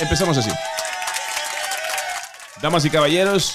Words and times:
Empezamos 0.00 0.36
así. 0.38 0.50
Damas 2.62 2.84
y 2.84 2.90
caballeros, 2.90 3.54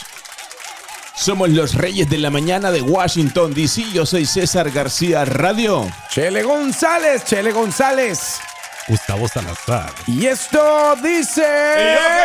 somos 1.15 1.49
los 1.49 1.75
reyes 1.75 2.09
de 2.09 2.17
la 2.17 2.29
mañana 2.29 2.71
de 2.71 2.81
Washington, 2.81 3.53
D.C. 3.53 3.83
Yo 3.93 4.05
soy 4.05 4.25
César 4.25 4.71
García 4.71 5.25
Radio. 5.25 5.87
Chele 6.09 6.43
González, 6.43 7.23
Chele 7.25 7.51
González. 7.51 8.39
Gustavo 8.87 9.27
Salazar. 9.27 9.91
Y 10.07 10.27
esto 10.27 10.95
dice. 11.01 11.43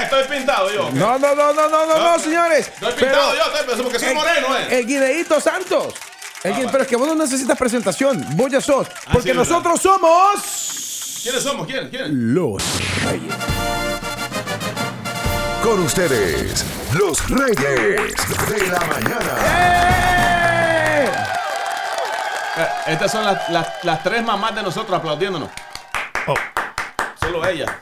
Estoy 0.03 0.25
pintado 0.25 0.71
yo. 0.71 0.91
No, 0.93 1.19
no, 1.19 1.35
no, 1.35 1.53
no, 1.55 1.69
no, 1.69 1.87
no, 1.87 1.99
no, 1.99 2.19
señores. 2.19 2.69
Estoy 2.69 2.93
pintado 2.93 3.35
yo, 3.35 3.43
estoy, 3.61 3.83
porque 3.83 3.99
soy 3.99 4.09
el- 4.09 4.15
moreno, 4.15 4.59
¿eh? 4.59 4.79
El 4.79 4.87
Guideíto 4.87 5.41
Santos. 5.41 5.95
El 6.43 6.53
Ah, 6.53 6.57
vale. 6.57 6.69
Pero 6.73 6.83
es 6.85 6.89
que 6.89 6.97
vos 6.97 7.07
no 7.09 7.15
necesitas 7.15 7.57
presentación, 7.59 8.25
vos 8.37 8.51
ya 8.51 8.61
sos. 8.61 8.89
Porque 9.13 9.31
sí, 9.33 9.37
¿verdad? 9.37 9.45
nosotros 9.51 9.81
somos. 9.81 11.21
¿Quiénes 11.23 11.43
somos? 11.43 11.67
¿Quién? 11.67 11.89
¿Quién? 11.91 12.35
Los 12.35 12.63
Reyes. 13.05 13.35
Con 15.63 15.81
ustedes, 15.81 16.65
los 16.95 17.29
Reyes 17.29 18.15
de 18.49 18.67
la 18.69 18.81
Mañana. 18.81 19.37
¡Eh! 19.45 21.11
Estas 22.87 23.13
son 23.13 23.25
las, 23.25 23.49
las, 23.51 23.69
las 23.85 24.03
tres 24.03 24.25
mamás 24.25 24.55
de 24.55 24.63
nosotros 24.63 24.99
aplaudiéndonos. 24.99 25.51
Oh. 26.27 26.35
Solo 27.21 27.47
ella. 27.47 27.81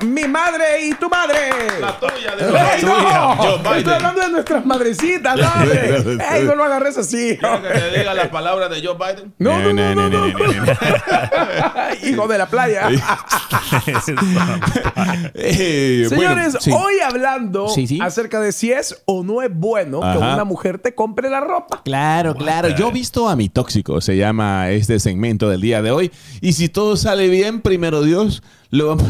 Mi, 0.00 0.06
mi 0.22 0.28
madre 0.28 0.86
y 0.86 0.94
tu 0.94 1.08
madre. 1.08 1.36
La 1.80 1.98
tuya 1.98 2.36
de 2.36 2.44
¡Ey, 2.76 2.82
no! 2.84 3.36
Joe 3.36 3.58
Biden. 3.58 3.76
Estoy 3.78 3.92
hablando 3.94 4.20
de 4.22 4.28
nuestras 4.30 4.64
madrecitas, 4.66 5.36
dale. 5.40 6.18
¡Ey, 6.32 6.44
no 6.44 6.54
lo 6.54 6.64
agarres 6.64 6.96
así! 6.98 7.36
¿Quiero 7.38 7.62
que 7.62 7.68
te 7.68 7.98
diga 7.98 8.14
las 8.14 8.28
palabras 8.28 8.70
de 8.70 8.84
Joe 8.86 8.96
Biden? 8.96 9.34
No, 9.38 9.58
no, 9.58 9.72
no, 9.72 9.94
no, 9.94 10.08
no. 10.08 10.28
Hijo 12.08 12.28
de 12.28 12.38
la 12.38 12.46
playa. 12.46 12.88
Eh, 15.34 16.06
bueno, 16.08 16.22
Señores, 16.22 16.56
sí. 16.60 16.70
hoy 16.72 16.94
hablando 17.04 17.68
Sí, 17.68 17.86
sí. 17.86 17.98
acerca 18.00 18.40
de 18.40 18.52
si 18.52 18.72
es 18.72 19.02
o 19.06 19.22
no 19.22 19.42
es 19.42 19.50
bueno 19.52 20.00
que 20.00 20.18
una 20.18 20.44
mujer 20.44 20.78
te 20.78 20.94
compre 20.94 21.30
la 21.30 21.40
ropa. 21.40 21.82
Claro, 21.84 22.34
claro. 22.34 22.68
Yo 22.70 22.88
he 22.88 22.92
visto 22.92 23.28
a 23.28 23.36
mi 23.36 23.48
tóxico, 23.48 24.00
se 24.00 24.16
llama 24.16 24.70
este 24.70 24.98
segmento 25.00 25.48
del 25.48 25.60
día 25.60 25.82
de 25.82 25.90
hoy. 25.90 26.10
Y 26.40 26.52
si 26.54 26.68
todo 26.68 26.96
sale 26.96 27.28
bien, 27.28 27.60
primero 27.60 28.02
Dios, 28.02 28.42
lo 28.70 28.88
vamos, 28.88 29.06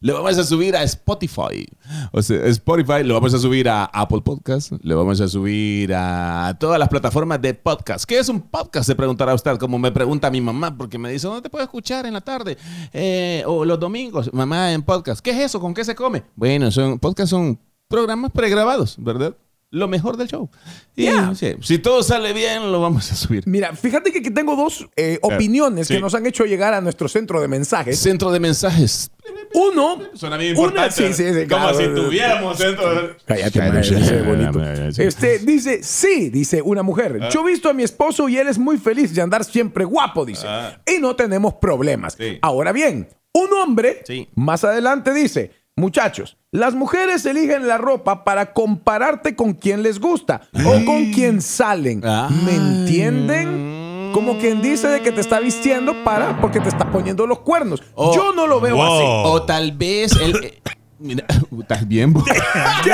lo 0.00 0.14
vamos 0.14 0.38
a 0.38 0.44
subir 0.44 0.76
a 0.76 0.82
Spotify. 0.84 1.66
O 2.12 2.22
sea, 2.22 2.46
Spotify, 2.46 3.02
lo 3.02 3.14
vamos 3.14 3.34
a 3.34 3.38
subir 3.38 3.68
a 3.68 3.84
Apple 3.86 4.20
Podcast, 4.20 4.72
lo 4.82 4.96
vamos 4.96 5.20
a 5.20 5.28
subir 5.28 5.92
a 5.94 6.56
todas 6.58 6.78
las 6.78 6.88
plataformas 6.88 7.40
de 7.42 7.54
podcast. 7.54 8.04
¿Qué 8.04 8.18
es 8.18 8.28
un 8.28 8.40
podcast? 8.40 8.86
Se 8.86 8.94
preguntará 8.94 9.34
usted, 9.34 9.56
como 9.58 9.78
me 9.78 9.90
pregunta 9.90 10.30
mi 10.30 10.40
mamá, 10.40 10.76
porque 10.76 10.98
me 10.98 11.10
dice, 11.10 11.26
¿dónde 11.26 11.42
te 11.42 11.50
puedo 11.50 11.64
escuchar 11.64 12.06
en 12.06 12.14
la 12.14 12.20
tarde? 12.20 12.56
Eh, 12.92 13.42
o 13.46 13.64
los 13.64 13.80
domingos, 13.80 14.32
mamá, 14.32 14.72
en 14.72 14.82
podcast. 14.82 15.20
¿Qué 15.20 15.30
es 15.30 15.38
eso? 15.38 15.60
¿Con 15.60 15.74
qué 15.74 15.84
se 15.84 15.94
come? 15.94 16.24
Bueno, 16.36 16.70
son 16.70 16.98
podcasts 16.98 17.30
son 17.30 17.58
programas 17.88 18.30
pregrabados, 18.30 18.96
¿verdad? 18.98 19.34
Lo 19.70 19.86
mejor 19.86 20.16
del 20.16 20.28
show. 20.28 20.48
Y 20.96 21.02
Yeah. 21.04 21.34
sí, 21.34 21.54
si 21.60 21.78
todo 21.78 22.02
sale 22.02 22.32
bien, 22.32 22.72
lo 22.72 22.80
vamos 22.80 23.12
a 23.12 23.14
subir. 23.14 23.42
Mira, 23.46 23.74
fíjate 23.76 24.10
que 24.12 24.20
aquí 24.20 24.30
tengo 24.30 24.56
dos 24.56 24.88
eh, 24.96 25.18
opiniones 25.20 25.88
sí. 25.88 25.94
que 25.94 26.00
nos 26.00 26.14
han 26.14 26.24
hecho 26.24 26.44
llegar 26.46 26.72
a 26.72 26.80
nuestro 26.80 27.06
centro 27.06 27.40
de 27.40 27.48
mensajes. 27.48 27.98
Centro 27.98 28.30
de 28.32 28.40
mensajes. 28.40 29.10
Uno. 29.54 29.98
Suena 30.14 30.38
bien 30.38 30.56
una- 30.56 30.68
importante. 30.68 30.94
sí, 30.94 31.12
sí, 31.12 31.34
sí, 31.34 31.46
Como 31.48 31.68
claro. 31.70 31.78
si 31.78 31.84
tuviéramos 31.88 32.56
centro 32.56 32.94
de... 32.94 33.16
Cállate, 33.26 33.58
Cállate, 33.58 34.22
bonito. 34.22 34.62
Este 35.02 35.38
dice, 35.40 35.82
sí, 35.82 36.30
dice 36.30 36.62
una 36.62 36.82
mujer. 36.82 37.18
Ah. 37.22 37.28
Yo 37.30 37.46
he 37.46 37.50
visto 37.52 37.68
a 37.68 37.74
mi 37.74 37.82
esposo 37.82 38.26
y 38.28 38.38
él 38.38 38.48
es 38.48 38.58
muy 38.58 38.78
feliz 38.78 39.14
de 39.14 39.20
andar 39.20 39.44
siempre 39.44 39.84
guapo, 39.84 40.24
dice. 40.24 40.46
Ah. 40.46 40.80
Y 40.86 40.98
no 40.98 41.14
tenemos 41.14 41.54
problemas. 41.54 42.14
Sí. 42.18 42.38
Ahora 42.40 42.72
bien, 42.72 43.06
un 43.34 43.52
hombre 43.52 44.02
Sí. 44.06 44.28
más 44.34 44.64
adelante 44.64 45.12
dice, 45.12 45.50
muchachos, 45.78 46.36
las 46.50 46.74
mujeres 46.74 47.24
eligen 47.26 47.66
la 47.68 47.78
ropa 47.78 48.24
para 48.24 48.52
compararte 48.52 49.34
con 49.36 49.54
quien 49.54 49.82
les 49.82 49.98
gusta 50.00 50.42
o 50.64 50.84
con 50.84 51.12
quien 51.12 51.40
salen. 51.42 52.00
¿Me 52.44 52.54
entienden? 52.54 54.10
Como 54.14 54.38
quien 54.38 54.62
dice 54.62 54.88
de 54.88 55.02
que 55.02 55.12
te 55.12 55.20
está 55.20 55.38
vistiendo 55.38 56.02
para 56.04 56.40
porque 56.40 56.60
te 56.60 56.68
está 56.68 56.90
poniendo 56.90 57.26
los 57.26 57.40
cuernos. 57.40 57.82
Oh. 57.94 58.14
Yo 58.14 58.32
no 58.32 58.46
lo 58.46 58.60
veo 58.60 58.76
Wow. 58.76 58.84
así. 58.84 59.04
O 59.06 59.42
tal 59.42 59.72
vez 59.72 60.12
él... 60.20 60.34
eh, 60.42 60.60
Mira, 61.00 61.24
estás 61.60 61.86
bien, 61.86 62.12
bo? 62.12 62.24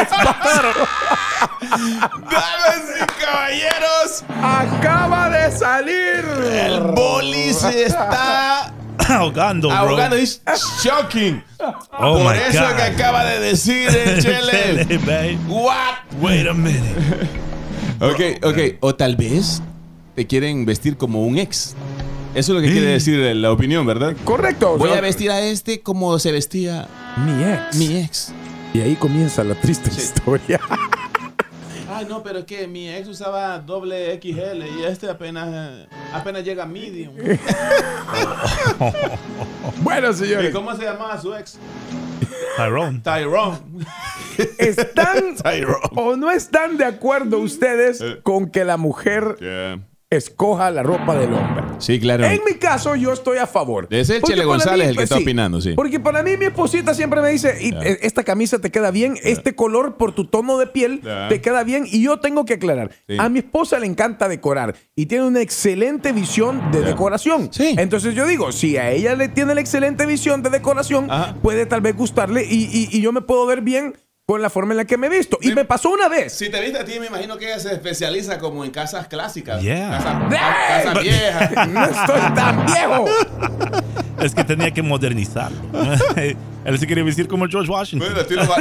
Damas 1.70 2.82
y 3.00 3.24
caballeros, 3.24 4.24
Acaba 4.42 5.30
de 5.30 5.50
salir. 5.52 6.24
el 6.52 6.80
boli 6.92 7.52
se 7.54 7.84
está 7.84 8.73
Ahogando, 9.08 9.68
bro. 9.68 9.76
ahogando. 9.76 10.16
Es 10.16 10.40
shocking. 10.82 11.42
Oh 11.98 12.18
Por 12.18 12.32
my 12.34 12.38
eso 12.48 12.60
God. 12.62 12.76
que 12.76 12.82
acaba 12.82 13.24
de 13.24 13.40
decir 13.40 13.88
el 13.88 14.22
Chele. 14.22 15.38
What? 15.48 15.74
Wait 16.20 16.46
a 16.48 16.54
minute. 16.54 16.80
Ok, 18.00 18.20
ok. 18.44 18.58
O 18.80 18.94
tal 18.96 19.14
vez 19.16 19.62
te 20.16 20.26
quieren 20.26 20.66
vestir 20.66 20.96
como 20.96 21.24
un 21.24 21.38
ex. 21.38 21.74
Eso 22.34 22.52
es 22.52 22.56
lo 22.56 22.60
que 22.60 22.70
quiere 22.70 22.88
decir 22.88 23.20
la 23.36 23.52
opinión, 23.52 23.86
¿verdad? 23.86 24.14
Correcto. 24.24 24.76
Voy 24.76 24.88
o 24.88 24.92
sea, 24.92 24.98
a 24.98 25.00
vestir 25.00 25.30
a 25.30 25.40
este 25.40 25.80
como 25.80 26.18
se 26.18 26.32
vestía 26.32 26.88
mi 27.24 27.44
ex. 27.44 27.76
mi 27.76 27.96
ex. 28.02 28.32
Y 28.74 28.80
ahí 28.80 28.96
comienza 28.96 29.44
la 29.44 29.54
triste 29.54 29.90
historia. 29.96 30.60
Ay, 31.96 32.06
no, 32.08 32.22
pero 32.22 32.40
es 32.40 32.44
que 32.44 32.66
mi 32.66 32.88
ex 32.92 33.06
usaba 33.08 33.58
doble 33.60 34.18
XL 34.20 34.62
y 34.80 34.84
este 34.84 35.08
apenas, 35.08 35.86
apenas 36.12 36.42
llega 36.44 36.64
a 36.64 36.66
medium. 36.66 37.14
bueno, 39.82 40.10
¿Y 40.10 40.14
señores, 40.14 40.52
cómo 40.54 40.74
se 40.74 40.84
llamaba 40.84 41.20
su 41.20 41.34
ex? 41.34 41.58
Tyrone. 42.56 43.00
Tyrone. 43.00 43.58
¿están 44.58 45.34
Tyrone. 45.42 45.78
o 45.96 46.16
no 46.16 46.30
están 46.30 46.76
de 46.76 46.84
acuerdo 46.84 47.38
ustedes 47.38 48.00
Eh. 48.00 48.20
con 48.22 48.50
que 48.50 48.64
la 48.64 48.76
mujer 48.76 49.36
escoja 50.16 50.70
la 50.70 50.82
ropa 50.82 51.14
del 51.16 51.32
hombre? 51.32 51.64
Sí, 51.78 51.98
claro. 52.00 52.24
En 52.24 52.40
mi 52.46 52.54
caso, 52.54 52.94
yo 52.94 53.12
estoy 53.12 53.38
a 53.38 53.46
favor. 53.46 53.86
Es 53.90 54.08
el 54.10 54.22
Chele 54.22 54.44
González 54.44 54.86
mí, 54.86 54.90
el 54.90 54.94
que 54.96 55.00
pues, 55.00 55.10
está 55.10 55.16
opinando, 55.22 55.60
sí. 55.60 55.72
Porque 55.74 56.00
para 56.00 56.22
mí 56.22 56.36
mi 56.36 56.46
esposita 56.46 56.94
siempre 56.94 57.20
me 57.20 57.30
dice, 57.30 57.56
y, 57.60 57.74
eh, 57.74 57.98
esta 58.02 58.22
camisa 58.24 58.58
te 58.60 58.70
queda 58.70 58.90
bien, 58.90 59.16
este 59.22 59.54
color 59.54 59.96
por 59.96 60.12
tu 60.14 60.26
tono 60.26 60.58
de 60.58 60.66
piel 60.66 61.00
te 61.28 61.40
queda 61.40 61.64
bien. 61.64 61.84
Y 61.90 62.02
yo 62.02 62.20
tengo 62.20 62.44
que 62.44 62.54
aclarar, 62.54 62.90
Sí. 63.08 63.16
a 63.18 63.28
mi 63.28 63.40
esposa 63.40 63.78
le 63.78 63.86
encanta 63.86 64.28
decorar 64.28 64.74
y 64.96 65.06
tiene 65.06 65.24
una 65.26 65.40
excelente 65.40 66.12
visión 66.12 66.70
de 66.72 66.80
decoración. 66.82 67.48
Sí. 67.52 67.74
Entonces 67.78 68.14
yo 68.14 68.26
digo, 68.26 68.52
si 68.52 68.76
a 68.76 68.90
ella 68.90 69.14
le 69.14 69.28
tiene 69.28 69.54
la 69.54 69.60
excelente 69.60 70.06
visión 70.06 70.42
de 70.42 70.50
decoración, 70.50 71.10
Ajá. 71.10 71.34
puede 71.42 71.66
tal 71.66 71.80
vez 71.80 71.96
gustarle 71.96 72.44
y, 72.44 72.64
y- 72.72 72.88
y 72.96 73.00
yo 73.00 73.12
me 73.12 73.20
puedo 73.20 73.46
ver 73.46 73.60
bien 73.62 73.94
con 74.26 74.40
la 74.40 74.48
forma 74.48 74.72
en 74.72 74.78
la 74.78 74.84
que 74.86 74.96
me 74.96 75.08
he 75.08 75.10
visto. 75.10 75.38
Y 75.42 75.52
me 75.52 75.64
pasó 75.64 75.90
una 75.90 76.08
vez. 76.08 76.32
Si 76.32 76.48
te 76.48 76.60
viste 76.60 76.78
a 76.78 76.84
ti, 76.84 76.98
me 76.98 77.06
imagino 77.06 77.36
que 77.36 77.46
ella 77.46 77.58
se 77.60 77.72
especializa 77.74 78.38
como 78.38 78.64
en 78.64 78.70
casas 78.70 79.06
clásicas. 79.06 79.60
Yeah. 79.60 79.90
Casas, 79.90 80.32
¡Ey! 80.32 80.84
casas 80.84 81.02
viejas. 81.02 81.68
No 81.68 81.84
estoy 81.84 82.34
tan 82.34 82.66
viejo. 82.66 83.04
Es 84.20 84.34
que 84.34 84.44
tenía 84.44 84.70
que 84.70 84.82
modernizarlo. 84.82 85.58
Él 86.64 86.78
se 86.78 86.86
quería 86.86 87.04
vestir 87.04 87.28
como 87.28 87.46
George 87.48 87.70
Washington. 87.70 88.08
Bueno, 88.08 88.22
estilo, 88.22 88.42
ba- 88.46 88.56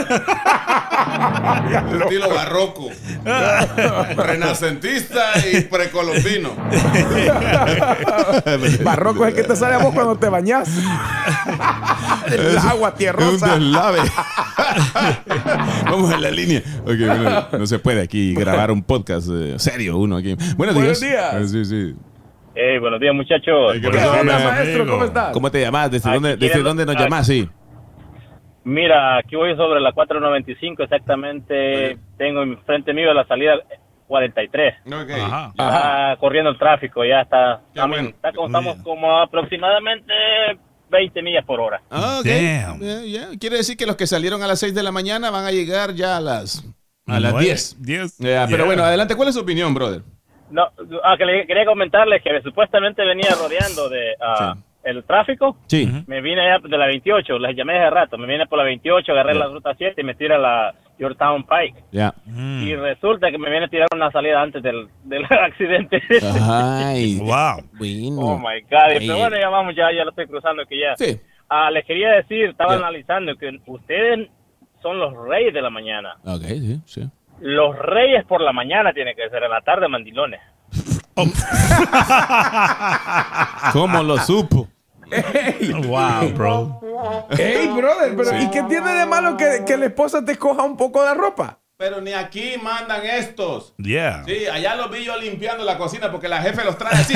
estilo 2.03 2.29
barroco. 2.29 2.89
Renacentista 4.23 5.21
y 5.51 5.61
precolombino. 5.61 6.49
Barroco 8.83 9.25
es 9.25 9.33
el 9.33 9.41
que 9.41 9.47
te 9.47 9.55
sale 9.55 9.75
a 9.75 9.77
vos 9.77 9.93
cuando 9.93 10.15
te 10.17 10.27
bañas. 10.29 10.69
El 12.31 12.57
agua 12.57 12.89
Es 12.89 12.93
un 12.93 12.97
tierrosa. 12.97 13.55
deslave. 13.55 13.99
Vamos 15.85 16.13
en 16.13 16.21
la 16.21 16.31
línea. 16.31 16.61
Ok, 16.83 16.97
bueno, 17.05 17.47
no 17.59 17.67
se 17.67 17.79
puede 17.79 18.01
aquí 18.01 18.33
grabar 18.33 18.71
un 18.71 18.83
podcast 18.83 19.27
eh, 19.31 19.55
serio 19.57 19.97
uno 19.97 20.17
aquí. 20.17 20.35
Buenos, 20.57 20.75
Buenos 20.75 20.99
días. 20.99 21.33
días. 21.33 21.35
Eh, 21.35 21.47
Sí, 21.47 21.65
sí. 21.65 21.95
Hey, 22.55 22.77
buenos 22.79 22.99
días, 22.99 23.15
muchachos. 23.15 23.73
¿Qué 23.81 23.87
onda, 23.87 24.39
maestro? 24.39 24.85
¿Cómo 24.87 25.05
estás? 25.05 25.33
¿Cómo 25.33 25.49
te 25.51 25.59
llamas? 25.61 25.89
¿Desde 25.89 26.11
dónde, 26.13 26.29
desde 26.37 26.51
quiero- 26.51 26.63
dónde 26.63 26.85
nos 26.85 26.95
aquí- 26.95 27.03
llamas? 27.03 27.25
Sí. 27.25 27.49
Mira, 28.65 29.17
aquí 29.17 29.35
voy 29.35 29.55
sobre 29.55 29.81
la 29.81 29.91
495, 29.91 30.83
exactamente. 30.83 31.97
Tengo 32.17 32.43
enfrente 32.43 32.93
mío 32.93 33.13
la 33.13 33.25
salida 33.27 33.55
43. 34.07 34.75
Ok. 34.87 35.09
Ajá. 35.21 35.47
Está 35.49 36.17
corriendo 36.19 36.49
el 36.51 36.57
tráfico, 36.57 37.03
ya 37.03 37.21
está. 37.21 37.61
Mean, 37.75 37.89
bueno. 37.89 38.09
está 38.09 38.31
como- 38.31 38.47
estamos 38.47 38.73
bien. 38.75 38.83
como 38.83 39.17
aproximadamente 39.19 40.13
20 40.89 41.21
millas 41.21 41.45
por 41.45 41.59
hora. 41.59 41.81
Ah, 41.89 42.17
ok. 42.19 42.25
Damn. 42.25 42.79
Eh, 42.83 43.09
ya. 43.09 43.27
Quiere 43.39 43.57
decir 43.57 43.75
que 43.77 43.85
los 43.85 43.95
que 43.95 44.07
salieron 44.07 44.41
a 44.43 44.47
las 44.47 44.59
6 44.59 44.73
de 44.75 44.83
la 44.83 44.91
mañana 44.91 45.29
van 45.31 45.45
a 45.45 45.51
llegar 45.51 45.93
ya 45.93 46.17
a 46.17 46.21
las, 46.21 46.63
a 47.07 47.19
las 47.19 47.31
Nueve, 47.33 47.45
10. 47.47 47.77
diez. 47.81 48.17
Ya, 48.19 48.45
Pero 48.45 48.57
Yeah. 48.59 48.65
bueno, 48.65 48.83
adelante. 48.83 49.15
¿Cuál 49.15 49.29
es 49.29 49.35
su 49.35 49.41
opinión, 49.41 49.73
brother? 49.73 50.01
No, 50.51 50.67
ah, 51.03 51.15
que 51.17 51.25
le 51.25 51.47
quería 51.47 51.65
comentarles 51.65 52.21
que 52.21 52.39
supuestamente 52.43 53.03
venía 53.03 53.31
rodeando 53.35 53.89
de 53.89 54.13
ah, 54.21 54.55
el 54.83 55.03
tráfico. 55.03 55.57
Sí. 55.67 55.89
Me 56.07 56.21
vine 56.21 56.41
allá 56.41 56.67
de 56.67 56.77
la 56.77 56.87
28, 56.87 57.39
les 57.39 57.55
llamé 57.55 57.79
hace 57.79 57.89
rato. 57.89 58.17
Me 58.17 58.27
vine 58.27 58.45
por 58.47 58.57
la 58.57 58.65
28, 58.65 59.11
agarré 59.11 59.33
la 59.33 59.47
ruta 59.47 59.73
7 59.77 59.99
y 59.99 60.03
me 60.03 60.15
tira 60.15 60.37
la 60.37 60.73
Yorktown 60.99 61.45
Pike. 61.45 61.83
Ya. 61.91 62.13
Mm. 62.25 62.67
Y 62.67 62.75
resulta 62.75 63.31
que 63.31 63.37
me 63.37 63.49
viene 63.49 63.65
a 63.65 63.69
tirar 63.69 63.87
una 63.93 64.11
salida 64.11 64.41
antes 64.41 64.61
del, 64.61 64.87
del 65.03 65.25
accidente. 65.25 66.01
Ay. 66.41 67.19
Wow. 67.33 67.63
Bueno. 67.73 68.21
Oh 68.21 68.37
my 68.37 68.61
God. 68.69 68.89
Ay. 68.89 68.97
Pero 68.99 69.17
bueno, 69.17 69.37
ya 69.39 69.49
vamos, 69.49 69.75
ya, 69.75 69.91
ya 69.95 70.03
lo 70.03 70.09
estoy 70.09 70.27
cruzando 70.27 70.65
que 70.65 70.79
ya. 70.79 70.95
Sí. 70.97 71.19
ah, 71.49 71.71
les 71.71 71.85
quería 71.85 72.11
decir, 72.11 72.49
estaba 72.49 72.73
analizando 72.73 73.35
que 73.35 73.59
ustedes 73.65 74.29
son 74.81 74.99
los 74.99 75.13
reyes 75.27 75.53
de 75.53 75.61
la 75.61 75.69
mañana. 75.69 76.15
Ok, 76.25 76.41
sí, 76.43 76.81
sí. 76.85 77.09
Los 77.39 77.77
reyes 77.77 78.25
por 78.25 78.41
la 78.41 78.53
mañana 78.53 78.93
tienen 78.93 79.15
que 79.15 79.29
ser, 79.29 79.43
en 79.43 79.51
la 79.51 79.61
tarde 79.61 79.87
mandilones. 79.87 80.39
¿Cómo 83.73 84.03
lo 84.03 84.17
supo? 84.17 84.67
Wow, 85.87 86.33
bro. 86.33 86.81
Ey, 87.37 87.67
brother, 87.67 88.15
pero 88.15 88.39
¿y 88.39 88.49
qué 88.49 88.63
tiene 88.63 88.93
de 88.93 89.05
malo 89.05 89.37
que, 89.37 89.63
que 89.65 89.77
la 89.77 89.85
esposa 89.85 90.23
te 90.23 90.33
escoja 90.33 90.63
un 90.63 90.77
poco 90.77 91.03
de 91.03 91.13
ropa? 91.13 91.59
Pero 91.75 91.99
ni 91.99 92.13
aquí 92.13 92.53
mandan 92.61 93.05
estos. 93.05 93.73
Yeah. 93.77 94.23
Sí, 94.25 94.45
allá 94.45 94.75
los 94.75 94.89
vi 94.89 95.03
yo 95.03 95.17
limpiando 95.17 95.65
la 95.65 95.77
cocina 95.77 96.11
porque 96.11 96.29
la 96.29 96.41
jefe 96.41 96.63
los 96.63 96.77
trae 96.77 96.93
así. 96.93 97.13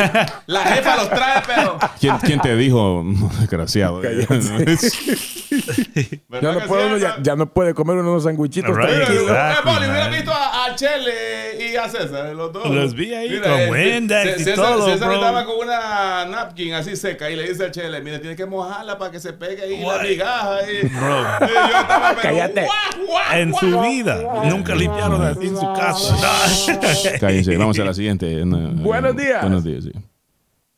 La 0.47 0.61
jefa 0.63 0.97
los 0.97 1.09
trae, 1.09 1.41
pero. 1.45 1.77
¿Quién, 1.99 2.17
quién 2.17 2.41
te 2.41 2.55
dijo, 2.55 3.01
desgraciado? 3.39 4.01
Ya 6.41 6.51
no, 6.53 6.59
puede 6.67 6.85
uno- 6.87 6.97
ya, 6.97 7.17
ya 7.21 7.35
no 7.35 7.51
puede 7.53 7.73
comer 7.73 7.97
unos 7.97 8.23
sandwichitos 8.23 8.75
Right. 8.75 8.89
tranquilos. 8.89 9.23
Exactly, 9.23 9.71
Eh, 9.71 9.89
hubiera 9.89 10.03
man. 10.05 10.11
visto 10.11 10.31
a, 10.33 10.65
a 10.65 10.75
Chele 10.75 11.71
y 11.71 11.75
a 11.75 11.89
César, 11.89 12.35
los 12.35 12.51
dos. 12.53 12.69
Los 12.69 12.93
vi 12.93 13.13
ahí 13.13 13.39
con 13.39 13.51
eh, 13.75 13.99
y 14.37 14.43
César, 14.43 14.55
todo, 14.55 14.85
César 14.85 15.07
bro. 15.09 15.17
estaba 15.17 15.45
con 15.45 15.55
una 15.67 16.25
napkin 16.25 16.73
así 16.73 16.95
seca 16.95 17.29
y 17.29 17.35
le 17.35 17.47
dice 17.49 17.65
a 17.65 17.71
Chele, 17.71 18.01
mira, 18.01 18.19
tiene 18.19 18.35
que 18.35 18.45
mojarla 18.45 18.97
para 18.97 19.11
que 19.11 19.19
se 19.19 19.33
pegue 19.33 19.61
ahí 19.63 19.79
la 19.81 19.87
What? 19.87 20.01
migaja. 20.03 20.57
Y, 20.71 20.87
Bro. 20.87 21.19
y 21.19 21.71
yo 21.71 21.79
estaba, 21.79 22.09
pero, 22.09 22.21
Cállate. 22.21 22.61
guau, 22.61 23.07
guau, 23.07 23.33
En 23.39 23.51
guau. 23.51 23.59
su 23.59 23.79
vida. 23.81 24.17
Nunca 24.49 24.75
limpiaron 24.75 25.21
así 25.23 25.47
en 25.47 25.57
su 25.57 25.73
casa. 25.73 26.15
Cállense, 27.19 27.57
vamos 27.57 27.77
a 27.79 27.83
la 27.85 27.93
siguiente. 27.93 28.43
Buenos 28.43 29.15
días. 29.15 29.41
Buenos 29.41 29.63
días, 29.63 29.83
sí. 29.85 29.91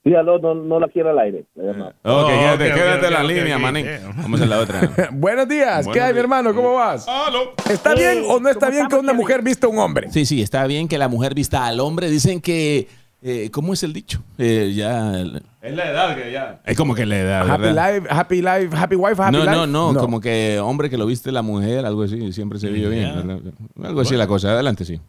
Sí, 0.04 0.16
aló, 0.16 0.40
no, 0.40 0.56
no 0.56 0.80
la 0.80 0.88
quiero 0.88 1.10
al 1.10 1.20
aire. 1.20 1.46
la 1.56 1.94
Oh, 2.04 2.26
quédate, 2.26 2.70
ok, 2.70 2.76
quédate 2.76 3.00
ok, 3.00 3.06
en 3.08 3.14
la 3.14 3.24
línea, 3.24 3.58
manín. 3.60 3.86
Vamos 4.18 4.40
a 4.42 4.46
la 4.46 4.60
otra. 4.60 4.90
Buenos 5.12 5.48
días, 5.50 5.88
¿qué 5.92 6.00
hay, 6.00 6.14
mi 6.14 6.20
hermano? 6.20 6.54
¿Cómo 6.56 6.74
vas? 6.74 7.06
Aló. 7.08 7.54
¿Está 7.70 7.94
bien 7.96 8.24
o 8.28 8.40
no 8.40 8.48
está 8.50 8.68
¿cómo 8.68 8.78
bien 8.78 8.88
que 8.88 8.96
una 8.96 9.14
mujer 9.14 9.42
vista 9.42 9.68
a 9.68 9.70
un 9.70 9.80
hombre? 9.80 10.10
Sí, 10.12 10.26
sí, 10.26 10.42
está 10.42 10.66
bien 10.68 10.88
que 10.88 10.98
la 10.98 11.10
mujer 11.10 11.34
vista 11.36 11.66
al 11.66 11.82
hombre. 11.82 12.10
Dicen 12.10 12.40
que. 12.40 12.88
eh, 13.22 13.50
¿Cómo 13.52 13.74
es 13.74 13.84
el 13.84 13.92
dicho? 13.92 14.24
Eh, 14.38 14.72
ya. 14.74 15.20
Es 15.62 15.76
la 15.76 15.92
edad 15.92 16.16
que 16.16 16.32
ya. 16.32 16.62
Es 16.66 16.78
como 16.78 16.96
que 16.96 17.06
la 17.06 17.18
edad. 17.20 17.50
Happy 17.50 17.62
¿verdad? 17.64 17.94
life, 17.96 18.08
happy 18.10 18.36
life, 18.42 18.70
happy 18.78 18.96
wife, 18.96 19.22
happy 19.22 19.34
No, 19.38 19.44
life. 19.44 19.52
no, 19.52 19.68
no, 19.68 20.00
como 20.00 20.22
que 20.22 20.60
hombre 20.62 20.90
que 20.90 20.98
lo 20.98 21.06
viste 21.06 21.30
la 21.34 21.42
mujer, 21.42 21.86
algo 21.86 22.04
así, 22.04 22.32
siempre 22.32 22.58
se 22.58 22.70
vio 22.70 22.90
bien. 22.90 23.04
Ya. 23.04 23.16
¿verdad? 23.22 23.40
Algo 23.84 24.00
así 24.00 24.16
la 24.16 24.28
cosa. 24.28 24.52
Adelante, 24.54 24.86
sí. 24.86 25.02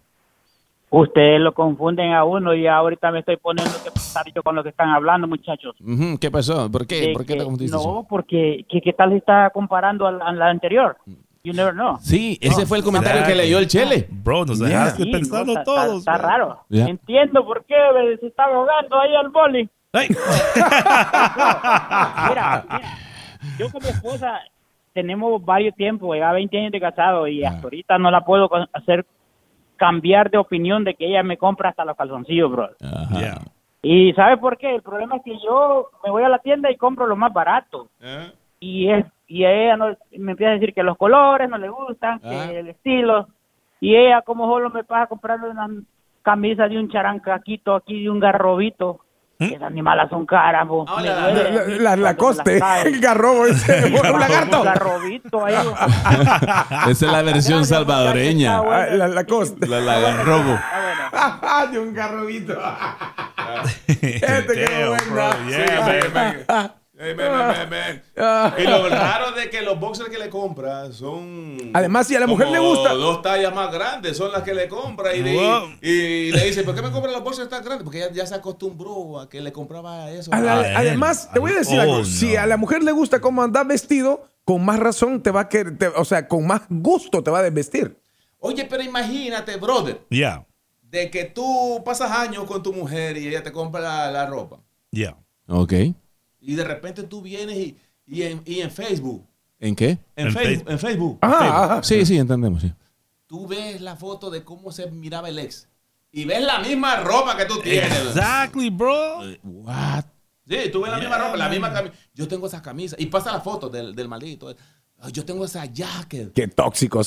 Ustedes 0.93 1.41
lo 1.41 1.55
confunden 1.55 2.13
a 2.13 2.25
uno 2.25 2.53
y 2.53 2.67
ahorita 2.67 3.13
me 3.13 3.21
estoy 3.21 3.37
poniendo 3.37 3.73
que 3.85 3.93
pensar 3.93 4.25
yo 4.35 4.43
con 4.43 4.57
lo 4.57 4.63
que 4.65 4.71
están 4.71 4.89
hablando, 4.89 5.29
muchachos. 5.29 5.77
¿Qué 6.21 6.31
pasó? 6.33 6.69
¿Por 6.71 6.85
qué? 6.87 7.13
¿Por 7.15 7.25
qué 7.25 7.35
te 7.37 7.45
confundiste? 7.45 7.77
No, 7.77 8.05
porque 8.09 8.67
que, 8.69 8.81
¿qué 8.81 8.93
tal 8.93 9.13
está 9.13 9.51
comparando 9.51 10.07
a 10.09 10.13
la, 10.13 10.25
a 10.27 10.33
la 10.33 10.49
anterior? 10.49 10.97
You 11.45 11.53
never 11.55 11.73
know. 11.75 11.97
Sí, 12.01 12.37
ese 12.43 12.67
fue 12.67 12.79
el 12.79 12.85
comentario 12.85 13.25
que 13.25 13.35
leyó 13.37 13.59
el 13.61 13.69
Chele. 13.69 14.09
Bro, 14.11 14.45
nos 14.47 14.59
dejaste 14.59 15.05
Sí, 15.05 15.11
pensando 15.13 15.55
no, 15.55 15.61
está- 15.61 15.65
todos. 15.65 15.99
Está, 16.01 16.17
está 16.17 16.27
raro. 16.29 16.59
Ya. 16.69 16.87
Entiendo 16.87 17.45
por 17.47 17.65
qué 17.65 17.75
se 18.21 18.27
está 18.27 18.45
ahogando 18.45 18.99
ahí 19.01 19.15
al 19.15 19.29
boli. 19.31 19.71
Ay. 19.93 20.09
Mira, 20.55 22.25
mira, 22.29 22.65
yo 23.59 23.71
con 23.71 23.83
mi 23.83 23.89
esposa 23.89 24.41
tenemos 24.93 25.43
varios 25.45 25.75
tiempos, 25.77 26.17
ya 26.19 26.33
20 26.33 26.59
años 26.59 26.73
de 26.73 26.81
casado 26.81 27.27
y 27.29 27.45
hasta 27.45 27.63
ahorita 27.63 27.99
no 27.99 28.11
la 28.11 28.25
puedo 28.25 28.49
hacer 28.73 29.07
cambiar 29.81 30.31
de 30.31 30.37
opinión 30.37 30.85
de 30.85 30.95
que 30.95 31.07
ella 31.07 31.23
me 31.23 31.39
compra 31.39 31.71
hasta 31.71 31.87
los 31.87 31.97
calzoncillos, 31.97 32.51
bro. 32.53 32.69
Ajá. 32.83 33.19
Yeah. 33.19 33.39
Y 33.81 34.13
¿sabe 34.13 34.37
por 34.37 34.59
qué? 34.59 34.75
El 34.75 34.83
problema 34.83 35.17
es 35.17 35.23
que 35.25 35.39
yo 35.43 35.89
me 36.05 36.11
voy 36.11 36.23
a 36.23 36.29
la 36.29 36.39
tienda 36.39 36.71
y 36.71 36.77
compro 36.77 37.07
lo 37.07 37.17
más 37.17 37.33
barato. 37.33 37.89
¿Eh? 38.03 38.31
Y 38.61 38.91
es 38.91 39.07
y 39.27 39.47
ella 39.47 39.79
no, 39.79 39.97
me 40.19 40.33
empieza 40.33 40.51
a 40.51 40.55
decir 40.55 40.75
que 40.75 40.83
los 40.83 40.99
colores 40.99 41.49
no 41.49 41.57
le 41.57 41.71
gustan, 41.71 42.21
Ah. 42.23 42.49
que 42.51 42.59
el 42.59 42.69
estilo. 42.69 43.29
Y 43.81 43.97
ella 43.97 44.21
como 44.21 44.47
solo 44.47 44.69
me 44.69 44.85
pasa 44.85 45.07
comprando 45.07 45.49
una 45.51 45.67
camisa 46.21 46.69
de 46.69 46.79
un 46.79 46.91
charancaquito 46.91 47.75
aquí, 47.75 48.03
de 48.03 48.11
un 48.11 48.21
garrobito. 48.21 49.01
Esas 49.41 49.63
animalas 49.63 50.11
son 50.11 50.27
caras, 50.27 50.69
bo. 50.69 50.85
Ah, 50.89 50.97
Me 51.01 51.09
la- 51.09 51.31
duele 51.33 51.79
La, 51.81 51.97
la, 51.97 51.97
la 51.97 52.17
coste, 52.17 52.61
el 52.85 53.01
garrobo 53.01 53.47
ese, 53.47 53.87
un 54.13 54.21
lagarto. 54.21 54.59
Un 54.61 54.65
garrobito 54.67 55.45
ahí. 55.47 55.55
Esa 56.91 57.07
es 57.07 57.13
la 57.13 57.23
versión 57.23 57.65
salvadoreña. 57.65 58.59
Ah, 58.59 58.87
La, 58.91 59.09
la 59.09 59.25
coste. 59.25 59.67
La 59.67 59.81
lagarrobo. 59.81 60.59
Ah, 61.13 61.41
bueno. 61.51 61.71
de 61.73 61.79
un 61.79 61.95
garrobito. 61.95 62.59
Este 63.87 64.47
qué 64.55 64.69
Damn, 66.47 66.71
Ah. 68.17 68.55
Y 68.59 68.63
lo 68.65 68.89
raro 68.89 69.33
de 69.33 69.49
que 69.49 69.63
los 69.63 69.79
boxers 69.81 70.11
que 70.11 70.19
le 70.19 70.29
compra 70.29 70.93
son. 70.93 71.71
Además, 71.73 72.07
si 72.07 72.15
a 72.17 72.21
la 72.21 72.27
mujer 72.27 72.49
le 72.49 72.59
gusta- 72.59 72.93
Dos 72.93 73.23
tallas 73.23 73.55
más 73.55 73.73
grandes 73.73 74.17
son 74.17 74.31
las 74.33 74.43
que 74.43 74.53
le 74.55 74.69
compra. 74.69 75.15
Y, 75.15 75.23
Wow. 75.23 75.69
y, 75.81 75.91
y 75.91 76.33
le 76.33 76.45
dice, 76.47 76.63
¿por 76.63 76.75
qué 76.75 76.83
me 76.83 76.91
compra 76.91 77.11
los 77.11 77.23
boxers 77.25 77.49
tan 77.49 77.65
grandes? 77.65 77.85
Porque 77.85 78.01
ya, 78.01 78.13
ya 78.13 78.27
se 78.27 78.35
acostumbró 78.35 79.19
a 79.21 79.29
que 79.29 79.41
le 79.41 79.53
compraba 79.53 80.11
eso. 80.11 80.33
A 80.35 80.41
la- 80.41 80.59
A 80.61 80.69
él. 80.71 80.77
además, 80.77 81.31
te 81.33 81.39
voy 81.39 81.53
a 81.53 81.57
decir 81.57 81.79
Oh, 81.79 81.83
algo. 81.83 81.99
no. 81.99 82.05
Si 82.05 82.37
a 82.37 82.47
la 82.47 82.57
mujer 82.57 82.83
le 82.83 82.93
gusta 82.93 83.21
cómo 83.21 83.43
andas 83.43 83.67
vestido, 83.67 84.27
con 84.45 84.65
más 84.65 84.79
razón 84.79 85.23
te 85.23 85.31
va 85.31 85.43
a 85.43 85.49
querer, 85.49 85.79
te- 85.79 85.89
o 85.89 86.05
sea, 86.05 86.29
con 86.29 86.47
más 86.47 86.63
gusto 86.69 87.23
te 87.23 87.31
va 87.31 87.39
a 87.39 87.43
desvestir. 87.43 87.97
Oye, 88.41 88.65
pero 88.69 88.83
imagínate, 88.83 89.57
brother, 89.57 90.01
Yeah. 90.11 90.45
de 90.83 91.11
que 91.11 91.25
tú 91.25 91.83
pasas 91.85 92.11
años 92.11 92.45
con 92.45 92.63
tu 92.63 92.73
mujer 92.73 93.17
y 93.17 93.29
ella 93.29 93.43
te 93.43 93.53
compra 93.53 93.81
la, 93.81 94.11
la 94.11 94.27
ropa. 94.27 94.59
Yeah. 94.91 95.17
Ok. 95.47 95.73
Y 96.41 96.55
de 96.55 96.65
repente 96.65 97.03
tú 97.05 97.23
vienes 97.23 97.57
y, 97.57 97.77
y, 98.07 98.23
en, 98.23 98.43
y 98.45 98.61
en 98.61 98.71
Facebook. 98.71 99.27
¿En 99.59 99.75
qué? 99.77 99.99
En, 100.17 100.29
En 100.29 100.33
Facebook. 100.33 100.45
Facebook. 100.47 100.71
En 100.73 100.79
Facebook. 100.79 101.19
Ajá, 101.21 101.65
ajá. 101.65 101.83
Sí, 101.83 102.05
sí, 102.07 102.17
entendemos, 102.19 102.63
sí. 102.63 102.73
Tú 103.27 103.47
ves 103.47 103.81
la 103.81 103.95
foto 103.97 104.31
de 104.31 104.43
cómo 104.43 104.73
se 104.73 104.91
miraba 104.91 105.29
el 105.29 105.39
ex. 105.39 105.69
Y 106.13 106.25
ves 106.25 106.43
la 106.43 106.59
misma 106.59 106.97
ropa 106.97 107.37
que 107.37 107.45
tú 107.45 107.61
tienes. 107.61 107.93
Exactly, 108.07 108.71
bro. 108.71 109.21
What? 109.45 110.05
Sí, 110.49 110.57
tú 110.73 110.81
ves 110.83 110.91
la 110.91 110.99
misma 110.99 111.19
ropa, 111.19 111.37
la 111.37 111.49
misma 111.49 111.73
camisa. 111.73 111.95
Yo 112.15 112.27
tengo 112.27 112.47
esa 112.49 112.61
camisa. 112.61 112.97
Y 112.99 113.07
pasa 113.07 113.31
la 113.33 113.41
foto 113.41 113.69
del, 113.69 113.95
del 113.95 114.09
maldito. 114.09 114.55
Yo 115.13 115.25
tengo 115.25 115.45
esa 115.45 115.65
jacket. 115.67 116.33
Qué 116.33 116.49
tóxico. 116.49 117.01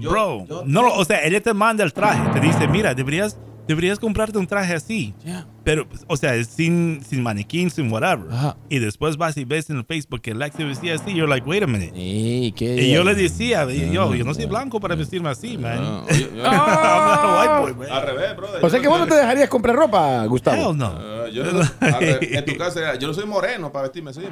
Yo- 0.00 0.10
Bro, 0.10 0.46
yo- 0.46 0.62
no, 0.66 0.92
o 0.94 1.04
sea, 1.04 1.24
ella 1.24 1.40
te 1.40 1.54
manda 1.54 1.82
el 1.82 1.92
traje, 1.92 2.28
te 2.38 2.40
dice, 2.46 2.68
mira, 2.68 2.94
deberías, 2.94 3.36
deberías 3.72 3.98
comprarte 3.98 4.38
un 4.38 4.46
traje 4.46 4.74
así. 4.74 5.14
Yeah. 5.24 5.46
Pero, 5.64 5.86
o 6.08 6.16
sea, 6.16 6.42
sin, 6.44 7.00
sin 7.08 7.22
maniquín, 7.22 7.70
sin 7.70 7.90
whatever. 7.92 8.26
Ajá. 8.32 8.56
Y 8.68 8.78
después 8.80 9.16
vas 9.16 9.36
y 9.36 9.44
ves 9.44 9.70
en 9.70 9.78
el 9.78 9.84
Facebook 9.84 10.20
que 10.20 10.32
el 10.32 10.42
ex 10.42 10.56
se 10.56 10.64
vestía 10.64 10.94
así, 10.96 11.14
you're 11.14 11.28
like, 11.28 11.48
wait 11.48 11.62
a 11.62 11.66
minute. 11.66 11.92
Y 11.96 12.92
yo 12.92 13.04
le 13.04 13.14
decía, 13.14 13.64
yo, 13.70 14.14
yo 14.14 14.24
no 14.24 14.34
soy 14.34 14.46
blanco 14.46 14.80
para 14.80 14.94
vestirme 14.96 15.28
así, 15.30 15.56
man. 15.58 15.80
No, 15.80 16.08
yo- 16.08 16.16
yo- 16.16 16.42
I'm 16.42 16.42
not 16.42 17.18
a 17.22 17.38
white 17.40 17.74
boy, 17.74 17.86
man. 17.88 17.96
Al 17.96 18.06
revés, 18.06 18.36
brother. 18.36 18.64
O 18.64 18.68
sea 18.70 18.80
que 18.80 18.88
vos 18.88 18.98
no 18.98 19.06
te 19.06 19.14
dejarías 19.14 19.48
comprar 19.48 19.76
ropa, 19.76 20.24
Gustavo. 20.26 20.70
Hell 20.72 20.76
no. 20.76 21.21
Yo 21.32 21.44
no- 21.44 21.62
en 22.00 22.44
tu 22.44 22.56
casa, 22.56 22.94
yo 22.96 23.08
no 23.08 23.14
soy 23.14 23.26
moreno 23.26 23.72
para 23.72 23.84
vestirme 23.84 24.10
así. 24.10 24.20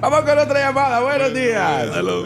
Vamos 0.00 0.20
con 0.22 0.38
otra 0.38 0.60
llamada. 0.60 1.00
Buenos 1.00 1.34
días. 1.34 1.90
Buenos 1.92 2.24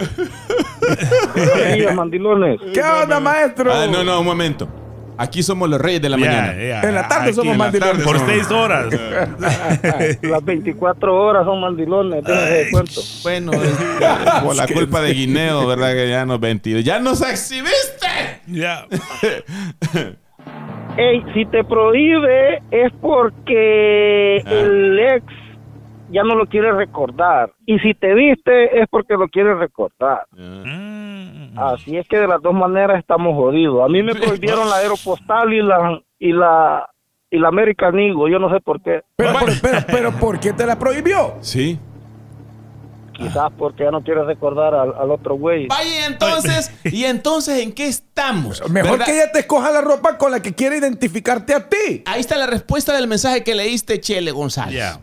días, 1.74 1.94
mandilones. 1.94 2.60
¿Qué 2.72 2.82
onda, 2.82 3.20
maestro? 3.20 3.72
Ah, 3.72 3.86
no, 3.90 4.04
no, 4.04 4.20
un 4.20 4.26
momento. 4.26 4.68
Aquí 5.20 5.42
somos 5.42 5.68
los 5.68 5.80
reyes 5.80 6.00
de 6.00 6.10
la 6.10 6.16
Yeah, 6.16 6.26
mañana. 6.30 6.52
yeah. 6.54 6.80
En 6.82 6.94
la 6.94 7.08
tarde 7.08 7.24
Aquí 7.26 7.34
somos 7.34 7.56
mandilones. 7.56 8.04
tarde, 8.04 8.06
Por 8.18 8.24
seis 8.24 8.48
horas. 8.52 8.86
Las 10.22 10.44
24 10.44 11.12
horas 11.16 11.44
son 11.44 11.60
mandilones. 11.60 12.22
Bueno, 13.24 13.50
es 13.52 14.42
por 14.44 14.54
la 14.54 14.68
culpa 14.68 15.00
de 15.00 15.14
Guineo, 15.14 15.66
¿verdad? 15.66 15.92
Que 15.94 16.08
ya 16.08 16.24
nos 16.24 16.38
ventiló. 16.38 16.78
¡Ya 16.78 17.00
nos 17.00 17.20
exhibiste! 17.22 18.06
Yeah. 18.46 18.86
Ey, 20.98 21.24
si 21.32 21.46
te 21.46 21.62
prohíbe 21.64 22.60
es 22.70 22.92
porque 23.00 24.42
Ah. 24.44 24.50
el 24.50 24.98
ex 24.98 25.24
ya 26.10 26.22
no 26.24 26.34
lo 26.34 26.46
quiere 26.46 26.72
recordar. 26.72 27.52
Y 27.66 27.78
si 27.78 27.94
te 27.94 28.14
viste 28.14 28.80
es 28.80 28.86
porque 28.90 29.14
lo 29.14 29.28
quiere 29.28 29.54
recordar. 29.54 30.22
Mm. 30.32 31.58
Así 31.58 31.96
es 31.96 32.06
que 32.08 32.18
de 32.18 32.26
las 32.28 32.42
dos 32.42 32.54
maneras 32.54 32.98
estamos 32.98 33.34
jodidos. 33.34 33.82
A 33.84 33.88
mí 33.88 34.02
me 34.02 34.14
prohibieron 34.14 34.68
la 34.68 34.76
aeropostal 34.76 35.52
y 35.52 35.62
la 35.62 36.00
y 36.18 36.32
la 36.32 36.88
y 37.30 37.38
la 37.38 37.48
American 37.48 37.98
Eagle, 37.98 38.30
yo 38.32 38.38
no 38.38 38.50
sé 38.50 38.60
por 38.60 38.80
qué. 38.82 39.02
Pero, 39.16 39.32
pero, 39.38 39.52
pero, 39.62 39.78
pero, 39.86 40.12
¿por 40.12 40.40
qué 40.40 40.52
te 40.52 40.64
la 40.66 40.78
prohibió? 40.78 41.34
Sí. 41.40 41.78
Quizás 43.18 43.50
porque 43.58 43.82
ya 43.82 43.90
no 43.90 44.02
quiere 44.04 44.24
recordar 44.24 44.74
al, 44.74 44.94
al 44.94 45.10
otro 45.10 45.34
güey. 45.36 45.66
Vaya, 45.66 46.06
entonces, 46.06 46.70
¿y 46.84 47.04
entonces 47.04 47.58
en 47.58 47.72
qué 47.72 47.88
estamos? 47.88 48.62
Mejor 48.70 48.92
¿Verdad? 48.92 49.06
que 49.06 49.14
ella 49.14 49.32
te 49.32 49.40
escoja 49.40 49.72
la 49.72 49.80
ropa 49.80 50.16
con 50.18 50.30
la 50.30 50.40
que 50.40 50.54
quiere 50.54 50.78
identificarte 50.78 51.52
a 51.52 51.68
ti. 51.68 52.04
Ahí 52.06 52.20
está 52.20 52.36
la 52.36 52.46
respuesta 52.46 52.94
del 52.94 53.08
mensaje 53.08 53.42
que 53.42 53.56
leíste, 53.56 54.00
Chele 54.00 54.30
González. 54.30 54.74
Yeah. 54.74 55.00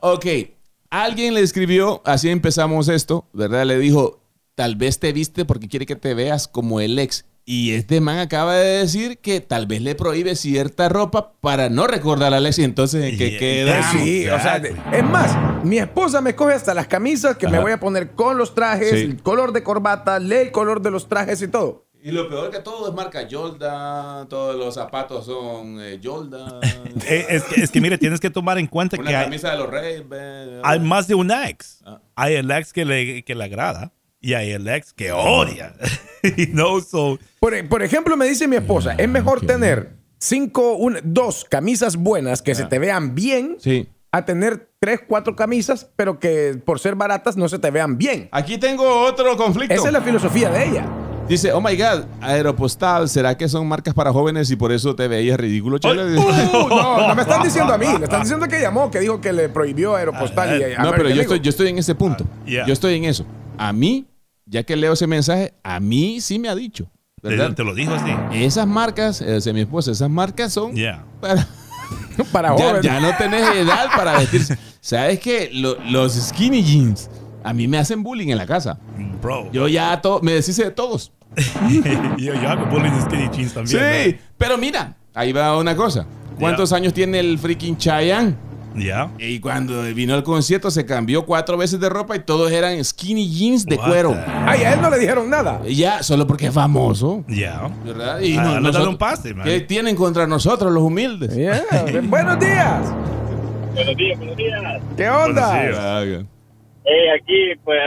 Ok, 0.00 0.26
alguien 0.88 1.34
le 1.34 1.42
escribió, 1.42 2.00
así 2.06 2.30
empezamos 2.30 2.88
esto, 2.88 3.28
¿verdad? 3.34 3.66
Le 3.66 3.78
dijo, 3.78 4.20
tal 4.54 4.76
vez 4.76 4.98
te 4.98 5.12
viste 5.12 5.44
porque 5.44 5.68
quiere 5.68 5.84
que 5.84 5.96
te 5.96 6.14
veas 6.14 6.48
como 6.48 6.80
el 6.80 6.98
ex. 6.98 7.26
Y 7.44 7.72
este 7.72 8.00
man 8.00 8.18
acaba 8.18 8.54
de 8.56 8.78
decir 8.78 9.18
que 9.18 9.40
tal 9.40 9.66
vez 9.66 9.80
le 9.82 9.94
prohíbe 9.96 10.36
cierta 10.36 10.88
ropa 10.88 11.32
para 11.40 11.68
no 11.68 11.86
recordar 11.86 12.32
a 12.32 12.36
Alexis. 12.36 12.64
Entonces, 12.64 13.04
¿en 13.12 13.18
qué 13.18 13.30
Yeah. 13.30 13.38
queda? 13.38 13.90
Sí, 13.92 14.28
o 14.28 14.38
sea, 14.40 14.56
es 14.56 15.04
más, 15.04 15.64
mi 15.64 15.78
esposa 15.78 16.20
me 16.20 16.36
coge 16.36 16.54
hasta 16.54 16.74
las 16.74 16.86
camisas 16.86 17.36
que 17.36 17.48
me 17.48 17.58
voy 17.58 17.72
a 17.72 17.80
poner 17.80 18.10
con 18.12 18.38
los 18.38 18.54
trajes, 18.54 18.90
Sí. 18.90 18.96
el 19.00 19.22
color 19.22 19.52
de 19.52 19.62
corbata, 19.64 20.18
lee 20.20 20.36
el 20.36 20.52
color 20.52 20.80
de 20.82 20.90
los 20.92 21.08
trajes 21.08 21.42
y 21.42 21.48
todo. 21.48 21.86
Y 22.02 22.12
lo 22.12 22.28
peor 22.30 22.50
que 22.50 22.60
todo 22.60 22.88
es 22.88 22.94
marca 22.94 23.26
Jordan, 23.30 24.26
todos 24.28 24.56
los 24.56 24.74
zapatos 24.74 25.26
son 25.26 25.78
eh, 25.80 26.00
Jordan. 26.02 26.60
Eh, 27.06 27.26
Es, 27.28 27.42
que, 27.44 27.60
es 27.62 27.70
que, 27.70 27.80
mire, 27.80 27.98
tienes 27.98 28.20
que 28.20 28.30
tomar 28.30 28.58
en 28.58 28.66
cuenta 28.66 28.96
que 28.96 29.02
Una 29.02 29.18
hay, 29.18 29.24
camisa 29.24 29.50
de 29.50 29.58
los 29.58 29.68
Reyes. 29.70 30.04
hay 30.62 30.78
más 30.80 31.06
de 31.08 31.14
un 31.14 31.30
ex. 31.30 31.82
Ah. 31.84 32.00
Hay 32.16 32.34
el 32.36 32.50
ex 32.50 32.72
que 32.72 32.84
le, 32.84 33.22
que 33.24 33.34
le 33.34 33.44
agrada 33.44 33.92
y 34.20 34.34
hay 34.34 34.50
el 34.52 34.68
ex 34.68 34.92
que 34.92 35.12
odia. 35.12 35.74
you 36.36 36.46
know, 36.52 36.80
so, 36.80 37.18
Por, 37.38 37.66
por 37.68 37.82
ejemplo, 37.82 38.16
me 38.16 38.26
dice 38.26 38.46
mi 38.48 38.56
esposa, 38.56 38.94
es 38.98 39.08
mejor 39.08 39.40
tener 39.46 39.94
cinco, 40.18 40.74
un- 40.76 40.98
dos 41.02 41.44
camisas 41.48 41.96
buenas 41.96 42.42
que 42.42 42.54
se 42.54 42.64
te 42.66 42.78
vean 42.78 43.14
bien 43.14 43.56
Sí. 43.58 43.88
a 44.12 44.24
tener 44.24 44.68
tres, 44.78 45.00
cuatro 45.08 45.34
camisas, 45.36 45.88
pero 45.96 46.18
que 46.18 46.60
por 46.64 46.78
ser 46.80 46.94
baratas 46.94 47.36
no 47.36 47.48
se 47.48 47.58
te 47.58 47.70
vean 47.70 47.96
bien. 47.96 48.28
Aquí 48.32 48.58
tengo 48.58 49.02
otro 49.06 49.36
conflicto. 49.36 49.74
Esa 49.74 49.86
es 49.88 49.92
la 49.92 50.00
filosofía 50.02 50.50
de 50.50 50.68
ella. 50.68 50.86
Dice, 51.28 51.52
oh 51.52 51.60
my 51.60 51.76
God, 51.76 52.06
Aeropostal, 52.20 53.08
¿será 53.08 53.36
que 53.38 53.48
son 53.48 53.68
marcas 53.68 53.94
para 53.94 54.12
jóvenes 54.12 54.50
y 54.50 54.56
por 54.56 54.72
eso 54.72 54.96
te 54.96 55.06
veías 55.06 55.38
ridículo, 55.38 55.78
Chele? 55.78 56.18
Uh, 56.18 56.68
no, 56.68 57.06
no 57.08 57.14
me 57.14 57.22
están 57.22 57.42
diciendo 57.44 57.72
a 57.72 57.78
mí, 57.78 57.86
le 57.98 58.04
están 58.04 58.22
diciendo 58.22 58.48
que 58.48 58.60
llamó, 58.60 58.90
que 58.90 58.98
dijo 58.98 59.20
que 59.20 59.32
le 59.32 59.48
prohibió 59.48 59.94
Aeropostal 59.94 60.60
y 60.60 60.82
No, 60.82 60.90
pero 60.90 61.08
yo 61.08 61.20
estoy, 61.22 61.38
yo 61.40 61.50
estoy 61.50 61.68
en 61.68 61.78
ese 61.78 61.94
punto. 61.94 62.24
yeah. 62.44 62.66
Yo 62.66 62.72
estoy 62.72 62.96
en 62.96 63.04
eso. 63.04 63.24
A 63.56 63.72
mí, 63.72 64.06
ya 64.50 64.62
que 64.64 64.76
leo 64.76 64.92
ese 64.92 65.06
mensaje, 65.06 65.54
a 65.62 65.80
mí 65.80 66.20
sí 66.20 66.38
me 66.38 66.48
ha 66.48 66.54
dicho. 66.54 66.90
te, 67.22 67.28
¿Verdad? 67.28 67.54
te 67.54 67.64
lo 67.64 67.74
dijo 67.74 67.94
así. 67.94 68.10
Esas 68.32 68.66
marcas, 68.66 69.20
eh, 69.22 69.34
dice 69.36 69.52
mi 69.52 69.60
esposa, 69.60 69.92
esas 69.92 70.10
marcas 70.10 70.52
son 70.52 70.74
Yeah. 70.74 71.04
para... 71.20 71.46
Para 72.32 72.50
Ya, 72.56 72.64
jóvenes. 72.64 72.82
ya 72.82 73.00
no 73.00 73.16
tenés 73.16 73.42
edad 73.56 73.86
para 73.96 74.18
vestirse. 74.18 74.58
¿Sabes 74.80 75.18
qué? 75.20 75.48
Lo- 75.52 75.78
los 75.90 76.12
skinny 76.14 76.62
jeans 76.62 77.08
a 77.42 77.52
mí 77.54 77.66
me 77.66 77.78
hacen 77.78 78.02
bullying 78.02 78.28
en 78.28 78.36
la 78.36 78.46
casa. 78.46 78.78
Bro. 79.22 79.50
Yo 79.52 79.66
ya 79.68 80.00
to- 80.02 80.20
me 80.22 80.32
deshice 80.32 80.64
de 80.64 80.70
todos. 80.70 81.12
yo, 82.18 82.34
yo 82.34 82.48
hago 82.48 82.66
bullying 82.66 82.90
de 82.92 83.00
skinny 83.02 83.28
jeans 83.30 83.54
también. 83.54 83.80
Sí, 84.12 84.18
pero 84.36 84.58
mira, 84.58 84.96
ahí 85.14 85.32
va 85.32 85.56
una 85.56 85.74
cosa. 85.74 86.06
¿Cuántos 86.38 86.72
años 86.72 86.92
tiene 86.92 87.20
el 87.20 87.38
freaking 87.38 87.76
Chayanne? 87.78 88.34
Yeah. 88.76 89.10
Y 89.18 89.40
cuando 89.40 89.82
vino 89.94 90.14
al 90.14 90.22
concierto 90.22 90.70
se 90.70 90.86
cambió 90.86 91.26
cuatro 91.26 91.56
veces 91.56 91.80
de 91.80 91.88
ropa 91.88 92.14
y 92.16 92.20
todos 92.20 92.52
eran 92.52 92.82
skinny 92.84 93.28
jeans 93.28 93.66
de 93.66 93.76
What 93.76 93.86
cuero. 93.88 94.10
the- 94.12 94.24
Ay, 94.26 94.62
a 94.62 94.74
él 94.74 94.80
no 94.80 94.90
le 94.90 94.98
dijeron 94.98 95.28
nada. 95.28 95.60
Ya, 95.66 96.02
solo 96.02 96.26
porque 96.26 96.46
es 96.46 96.54
famoso. 96.54 97.24
Yeah. 97.28 97.68
¿Verdad? 97.84 98.20
Y 98.20 98.36
Ah, 98.36 98.60
no- 98.60 98.88
un 98.90 98.96
pase, 98.96 99.34
man. 99.34 99.44
¿Qué 99.44 99.60
tienen 99.60 99.96
contra 99.96 100.26
nosotros, 100.26 100.72
los 100.72 100.82
humildes? 100.82 101.34
Yeah. 101.36 101.62
Buenos 102.04 102.38
días. 102.38 102.94
Buenos 103.74 103.96
días, 103.96 104.18
buenos 104.18 104.36
días. 104.36 104.60
¿Qué 104.96 105.08
onda? 105.08 105.46
Buenos 105.48 105.62
días. 105.62 105.78
Ah, 105.80 106.02
Eh, 106.84 107.10
aquí, 107.14 107.52
pues, 107.64 107.78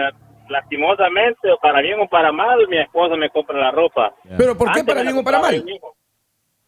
lastimosamente, 0.50 1.52
o 1.52 1.58
para 1.62 1.82
bien 1.82 2.00
o 2.00 2.08
para 2.08 2.32
mal, 2.32 2.58
mi 2.70 2.78
esposa 2.78 3.16
me 3.16 3.30
compra 3.30 3.58
la 3.58 3.72
ropa. 3.72 4.14
Pero 4.38 4.58
¿por 4.58 4.72
qué 4.72 4.80
Antes 4.80 4.94
para 4.94 5.02
bien 5.04 5.18
o 5.18 5.24
para 5.24 5.40
mal? 5.40 5.64
mismo. 5.64 5.88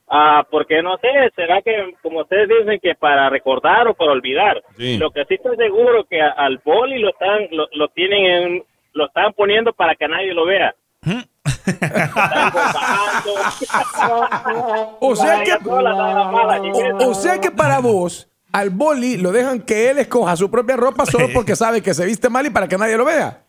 Ah, 0.07 0.45
porque 0.51 0.81
no 0.83 0.97
sé, 0.97 1.07
será 1.35 1.61
que, 1.63 1.95
como 2.03 2.21
ustedes 2.21 2.47
dicen, 2.47 2.79
que 2.81 2.93
para 2.95 3.27
recordar 3.29 3.87
o 3.87 3.93
para 3.95 4.11
olvidar. 4.11 4.61
Sí. 4.77 4.97
Lo 4.97 5.09
que 5.11 5.25
sí 5.25 5.33
estoy 5.35 5.57
seguro 5.57 6.05
que 6.09 6.21
a- 6.21 6.29
al 6.31 6.59
boli 6.63 6.99
lo 6.99 7.09
están, 7.09 7.47
lo, 7.51 7.67
lo 7.73 7.87
tienen 7.89 8.25
en, 8.25 8.63
lo 8.93 9.07
están 9.07 9.33
poniendo 9.33 9.73
para 9.73 9.95
que 9.95 10.07
nadie 10.07 10.33
lo 10.33 10.45
vea. 10.45 10.75
Bajando. 12.13 13.31
O 14.99 15.15
sea 15.15 15.43
que, 15.43 15.51
o 17.05 17.13
sea 17.13 17.39
que 17.41 17.51
para 17.51 17.79
vos, 17.79 18.27
al 18.51 18.69
boli 18.69 19.17
lo 19.17 19.31
dejan 19.31 19.61
que 19.61 19.89
él 19.89 19.97
escoja 19.99 20.35
su 20.35 20.49
propia 20.49 20.75
ropa 20.75 21.05
solo 21.05 21.27
porque 21.33 21.55
sabe 21.55 21.81
que 21.81 21.93
se 21.93 22.05
viste 22.05 22.29
mal 22.29 22.45
y 22.45 22.49
para 22.49 22.67
que 22.67 22.77
nadie 22.77 22.97
lo 22.97 23.05
vea. 23.05 23.41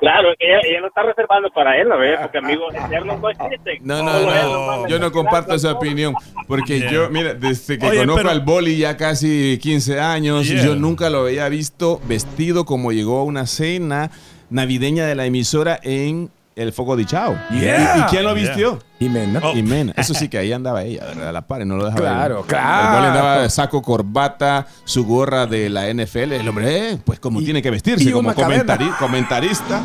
Claro, 0.00 0.32
es 0.32 0.36
que 0.38 0.46
ella, 0.46 0.60
ella 0.68 0.80
lo 0.80 0.88
está 0.88 1.02
reservando 1.02 1.48
para 1.50 1.78
él, 1.80 1.88
¿no 1.88 1.96
ves? 1.98 2.18
Porque 2.20 2.38
amigos 2.38 2.74
eternos 2.74 3.20
no 3.20 3.30
existen. 3.30 3.78
No, 3.82 4.02
no, 4.02 4.20
no. 4.20 4.66
manda 4.66 4.88
Yo 4.88 4.98
no 4.98 5.10
comparto 5.12 5.54
esa 5.54 5.72
opinión. 5.72 6.14
Porque 6.46 6.80
Yeah. 6.80 6.90
yo, 6.90 7.10
mira, 7.10 7.32
desde 7.34 7.78
que 7.78 7.86
Oye, 7.86 7.98
conozco 8.00 8.18
pero- 8.18 8.30
al 8.30 8.40
Boli 8.40 8.76
ya 8.76 8.96
casi 8.96 9.58
15 9.62 10.00
años, 10.00 10.46
Yeah. 10.48 10.64
yo 10.64 10.76
nunca 10.76 11.08
lo 11.08 11.20
había 11.20 11.48
visto 11.48 12.00
vestido 12.06 12.64
como 12.66 12.92
llegó 12.92 13.20
a 13.20 13.24
una 13.24 13.46
cena 13.46 14.10
navideña 14.50 15.06
de 15.06 15.14
la 15.14 15.24
emisora 15.26 15.78
en 15.82 16.30
el 16.56 16.72
Foco 16.72 16.96
de 16.96 17.04
Chao. 17.04 17.36
Yeah. 17.50 17.96
¿Y, 17.96 18.00
y 18.00 18.04
quién 18.04 18.22
lo 18.24 18.34
Yeah. 18.34 18.42
vistió? 18.48 18.78
Jimena. 18.98 19.40
Oh. 19.42 19.52
Jimena. 19.52 19.92
Eso 19.96 20.14
sí 20.14 20.28
que 20.28 20.38
ahí 20.38 20.52
andaba 20.52 20.82
ella, 20.84 21.04
¿verdad? 21.06 21.28
A 21.28 21.32
la 21.32 21.46
par, 21.46 21.62
y 21.62 21.64
no 21.64 21.76
lo 21.76 21.84
dejaba. 21.84 22.00
Claro, 22.00 22.40
ir. 22.40 22.46
claro. 22.46 22.96
Boli 22.96 23.06
andaba 23.08 23.38
de 23.42 23.50
saco, 23.50 23.82
corbata, 23.82 24.66
su 24.84 25.04
gorra 25.04 25.46
de 25.46 25.68
la 25.68 25.88
NFL. 25.92 26.32
El 26.32 26.48
hombre, 26.48 26.92
eh, 26.92 26.98
pues 27.04 27.18
como 27.20 27.40
Y- 27.40 27.44
tiene 27.44 27.60
que 27.62 27.70
vestirse, 27.70 28.10
como 28.12 28.32
comentari- 28.34 28.96
comentarista 28.98 29.82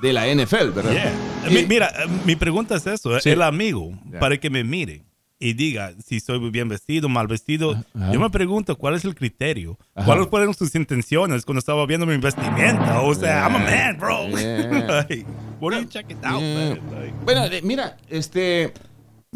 de 0.00 0.12
la 0.12 0.26
NFL, 0.26 0.70
¿verdad? 0.74 0.90
Yeah. 0.92 1.12
Y- 1.50 1.54
Mi- 1.54 1.66
mira, 1.66 1.86
eh, 1.88 2.08
mi 2.24 2.36
pregunta 2.36 2.76
es 2.76 2.86
eso. 2.86 3.18
Sí. 3.20 3.30
El 3.30 3.42
amigo, 3.42 3.90
para 4.20 4.36
que 4.38 4.48
me 4.50 4.64
mire 4.64 5.02
y 5.42 5.54
diga 5.54 5.92
si 6.04 6.16
estoy 6.18 6.38
bien 6.50 6.68
vestido, 6.68 7.08
mal 7.08 7.26
vestido, 7.26 7.72
Ajá. 7.94 8.12
yo 8.12 8.20
me 8.20 8.30
pregunto 8.30 8.76
cuál 8.78 8.94
es 8.94 9.04
el 9.04 9.14
criterio. 9.14 9.76
Ajá. 9.94 10.06
¿Cuáles 10.06 10.28
fueron 10.28 10.54
sus 10.54 10.74
intenciones 10.74 11.44
cuando 11.44 11.58
estaba 11.58 11.84
viendo 11.86 12.06
mi 12.06 12.16
vestimenta? 12.16 13.00
O 13.02 13.14
sea, 13.14 13.42
I'm 13.48 13.56
a 13.56 13.58
man, 13.58 13.98
bro. 13.98 14.28
Yeah. 14.28 15.04
like, 15.08 15.26
what 15.60 15.72
are 15.74 15.82
you 15.82 15.88
checking 15.88 16.18
out, 16.24 16.40
Yeah. 16.40 16.76
man? 16.76 16.80
Like, 16.92 17.14
Bueno, 17.24 17.42
mira, 17.64 17.96
este... 18.08 18.72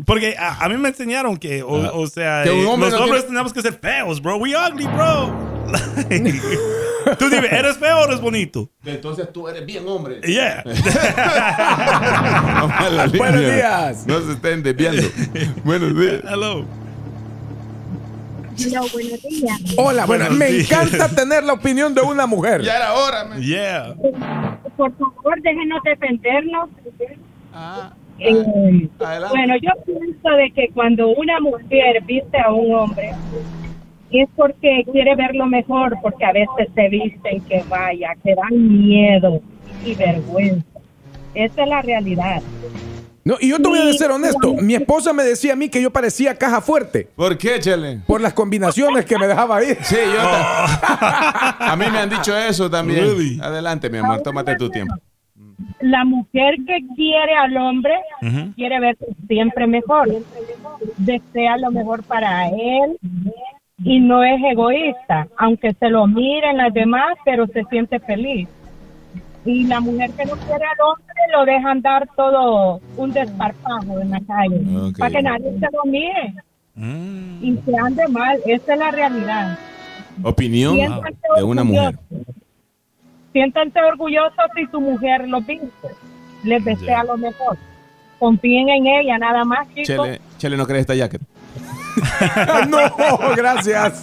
porque 0.05 0.37
a, 0.39 0.65
a 0.65 0.69
mí 0.69 0.77
me 0.77 0.89
enseñaron 0.91 1.37
que, 1.39 1.63
o, 1.63 1.77
Ajá. 1.83 1.93
o 1.93 2.07
sea, 2.07 2.43
Que 2.45 2.51
eh, 2.51 2.67
hombre 2.67 2.91
los 2.91 2.99
no 2.99 3.05
hombres 3.05 3.23
tiene- 3.23 3.35
tenemos 3.39 3.53
que 3.53 3.63
ser 3.63 3.75
feos, 3.75 4.23
bro. 4.23 4.37
We 4.37 4.55
ugly, 4.57 4.87
bro. 4.87 5.35
Tú 7.19 7.29
dime, 7.31 7.47
¿eres 7.51 7.79
feo 7.79 8.01
o 8.01 8.05
eres 8.07 8.21
bonito? 8.21 8.69
Entonces 8.85 9.33
tú 9.33 9.49
eres 9.49 9.65
bien 9.65 9.87
hombre. 9.89 10.21
Yeah. 10.23 10.63
Buenos 13.17 13.41
línea. 13.41 13.55
días. 13.57 14.07
No 14.07 14.21
se 14.21 14.33
estén 14.33 14.63
desviando. 14.63 15.03
Buenos 15.65 15.99
días. 15.99 16.21
Hello. 16.29 16.65
Hola, 18.59 18.81
buenos 18.93 19.23
días. 19.23 19.61
Hola, 19.77 20.07
bueno, 20.07 20.25
Buenos 20.25 20.39
me 20.39 20.47
días. 20.47 20.71
encanta 20.73 21.09
tener 21.15 21.45
la 21.45 21.53
opinión 21.53 21.95
de 21.95 22.01
una 22.01 22.27
mujer. 22.27 22.63
Ya 22.63 22.77
era 22.77 22.95
hora, 22.95 23.25
man. 23.25 23.41
Yeah. 23.43 23.95
Por 24.77 24.93
favor, 24.97 25.41
déjenos 25.43 25.81
defendernos. 25.85 26.71
Ah, 27.53 27.93
Eh, 28.19 28.89
adelante. 28.99 29.37
bueno, 29.37 29.55
yo 29.63 29.71
pienso 29.85 30.29
de 30.31 30.51
que 30.53 30.71
cuando 30.73 31.09
una 31.09 31.39
mujer 31.41 32.03
viste 32.07 32.39
a 32.41 32.51
un 32.51 32.75
hombre 32.75 33.13
es 34.11 34.29
porque 34.37 34.85
quiere 34.93 35.15
verlo 35.17 35.47
mejor, 35.47 35.97
porque 36.03 36.25
a 36.25 36.33
veces 36.33 36.69
se 36.75 36.89
visten 36.89 37.41
que 37.43 37.63
vaya, 37.69 38.11
que 38.23 38.35
dan 38.35 38.79
miedo 38.87 39.41
y 39.85 39.95
vergüenza. 39.95 40.65
Esa 41.35 41.63
es 41.63 41.69
la 41.69 41.83
realidad. 41.83 42.43
No, 43.25 43.35
y 43.41 43.51
yo 43.51 43.57
te 43.61 43.69
voy 43.69 43.81
a 43.81 43.93
ser 43.93 44.13
honesto. 44.13 44.55
Mi 44.55 44.75
esposa 44.77 45.13
me 45.13 45.25
decía 45.25 45.55
a 45.55 45.57
mí 45.57 45.69
que 45.69 45.83
yo 45.83 45.91
parecía 45.91 46.37
caja 46.39 46.61
fuerte 46.61 47.09
¿Por 47.17 47.37
qué, 47.37 47.59
Chele? 47.59 47.99
por 48.07 48.21
las 48.21 48.33
combinaciones 48.33 49.05
que 49.05 49.19
me 49.19 49.27
dejaba 49.27 49.65
ir. 49.65 49.77
Sí, 49.83 49.97
yo. 49.97 50.23
ta- 50.23 51.57
A 51.73 51.77
mí 51.77 51.87
me 51.91 51.99
han 51.99 52.09
dicho 52.09 52.37
eso 52.39 52.71
también. 52.71 53.01
Really? 53.01 53.41
Adelante, 53.43 53.91
mi 53.91 53.99
amor, 53.99 54.23
tómate 54.23 54.55
tu 54.55 54.71
tiempo. 54.71 54.95
La 55.81 56.05
mujer 56.05 56.55
que 56.67 56.79
quiere 56.95 57.35
al 57.35 57.57
hombre 57.57 57.95
Ujú. 58.23 58.53
quiere 58.55 58.79
verse 58.79 59.05
siempre 59.27 59.67
mejor. 59.67 60.09
Desea 60.99 61.57
lo 61.59 61.71
mejor 61.73 62.03
para 62.05 62.49
él 62.49 62.97
y 63.89 64.01
no 64.01 64.25
es 64.25 64.43
egoísta, 64.51 65.29
aunque 65.39 65.73
se 65.75 65.89
lo 65.89 66.07
miren 66.09 66.57
las 66.57 66.75
demás, 66.75 67.15
pero 67.25 67.47
se 67.47 67.63
siente 67.71 68.01
feliz. 68.01 68.49
Y 69.45 69.65
la 69.65 69.79
mujer 69.81 70.11
que 70.11 70.25
no 70.25 70.33
quiere 70.33 70.65
al 70.65 70.81
hombre 70.91 71.15
lo 71.33 71.45
deja 71.45 71.71
andar 71.71 72.09
todo 72.17 72.81
un 72.97 73.13
desparpajo 73.13 74.01
en 74.01 74.11
la 74.11 74.21
calle, 74.27 74.61
para 74.99 75.11
que 75.11 75.23
nadie 75.23 75.53
se 75.61 75.67
lo 75.73 75.85
mire 75.91 76.35
Mm. 76.75 77.43
y 77.45 77.57
se 77.65 77.77
ande 77.79 78.07
mal. 78.09 78.39
Esa 78.45 78.73
es 78.75 78.79
la 78.79 78.91
realidad. 78.91 79.59
Opinión 80.23 80.75
Siéntanse 80.77 81.21
de 81.37 81.43
una 81.43 81.65
mujer. 81.65 81.99
Siéntanse 83.33 83.81
orgullosos 83.81 84.45
si 84.55 84.67
tu 84.67 84.81
mujer 84.81 85.29
lo 85.29 85.41
viste. 85.41 85.69
Les 86.45 86.65
desea 86.65 86.99
Ya. 86.99 87.05
lo 87.05 87.17
mejor. 87.17 87.57
Confíen 88.19 88.69
en 88.69 88.87
ella, 88.87 89.19
nada 89.19 89.45
más, 89.45 89.67
chicos. 89.75 89.87
Chele, 89.87 90.21
Chele, 90.39 90.57
¿no 90.57 90.67
crees 90.67 90.83
esta 90.83 90.95
jacket? 90.95 91.21
No, 92.69 92.79
gracias. 93.37 94.03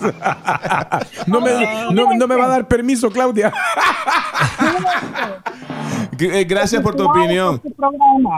No 1.27 1.41
me, 1.41 1.51
no, 1.91 2.13
no 2.15 2.27
me 2.27 2.35
va 2.35 2.45
a 2.45 2.49
dar 2.49 2.67
permiso, 2.67 3.09
Claudia. 3.09 3.51
Eh, 6.19 6.45
Gracias 6.45 6.81
por 6.81 6.95
tu 6.95 7.03
opinión. 7.09 7.61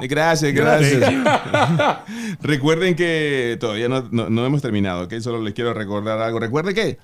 Eh, 0.02 0.08
Gracias, 0.08 0.54
gracias. 0.54 1.14
Recuerden 2.42 2.96
que 2.96 3.58
todavía 3.60 3.88
no, 3.90 4.08
no- 4.12 4.30
no 4.30 4.46
hemos 4.46 4.62
terminado, 4.62 5.04
¿ok? 5.04 5.14
Solo 5.20 5.42
les 5.42 5.54
quiero 5.54 5.74
recordar 5.74 6.20
algo. 6.20 6.40
Recuerden 6.40 6.74
que 6.74 6.98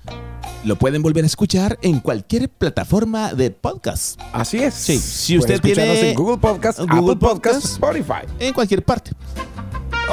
lo 0.63 0.75
pueden 0.77 1.01
volver 1.03 1.23
a 1.23 1.27
escuchar 1.27 1.77
en 1.81 1.99
cualquier 1.99 2.49
plataforma 2.49 3.33
de 3.33 3.51
podcast. 3.51 4.19
Así 4.33 4.59
es. 4.63 4.73
Sí, 4.73 4.97
si 4.97 5.37
usted 5.37 5.55
escucharnos 5.55 5.93
tiene 5.95 6.09
en 6.11 6.15
Google 6.15 6.37
Podcast, 6.37 6.79
Google 6.79 6.95
Apple 7.13 7.15
Podcast, 7.17 7.55
Podcast. 7.55 7.65
Spotify. 7.65 8.27
En 8.39 8.53
cualquier 8.53 8.83
parte. 8.83 9.11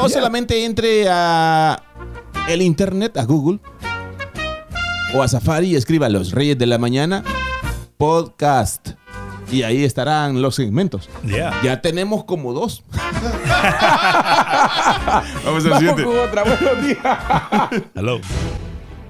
O 0.01 0.09
solamente 0.09 0.65
entre 0.65 1.07
a 1.09 1.83
el 2.49 2.63
internet, 2.63 3.17
a 3.17 3.25
Google 3.25 3.59
o 5.15 5.23
a 5.23 5.29
Safari 5.29 5.69
y 5.69 5.77
escriba 5.77 6.09
Los 6.09 6.33
Reyes 6.33 6.59
de 6.59 6.67
la 6.67 6.79
Mañana 6.79 7.23
podcast. 7.97 8.91
Y 9.51 9.63
ahí 9.63 9.83
estarán 9.83 10.43
los 10.43 10.55
segmentos. 10.57 11.09
Yeah. 11.25 11.53
Ya 11.65 11.81
tenemos 11.81 12.25
como 12.25 12.53
dos. 12.53 12.85
Vamos 15.45 15.65
al 15.65 15.71
Vamos 15.71 15.79
siguiente. 15.79 16.05
con 16.05 16.19
otra. 16.19 16.43
Buenos 16.45 16.87
días. 16.87 16.99
Hello. 17.95 18.21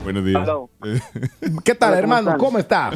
Buenos 0.05 0.25
días. 0.25 0.43
Hello. 0.45 0.71
¿Qué 1.65 1.75
tal, 1.75 1.93
Hola, 1.95 2.03
¿cómo 2.03 2.15
hermano? 2.15 2.31
están? 2.31 2.39
¿Cómo 2.39 2.59
está? 2.59 2.91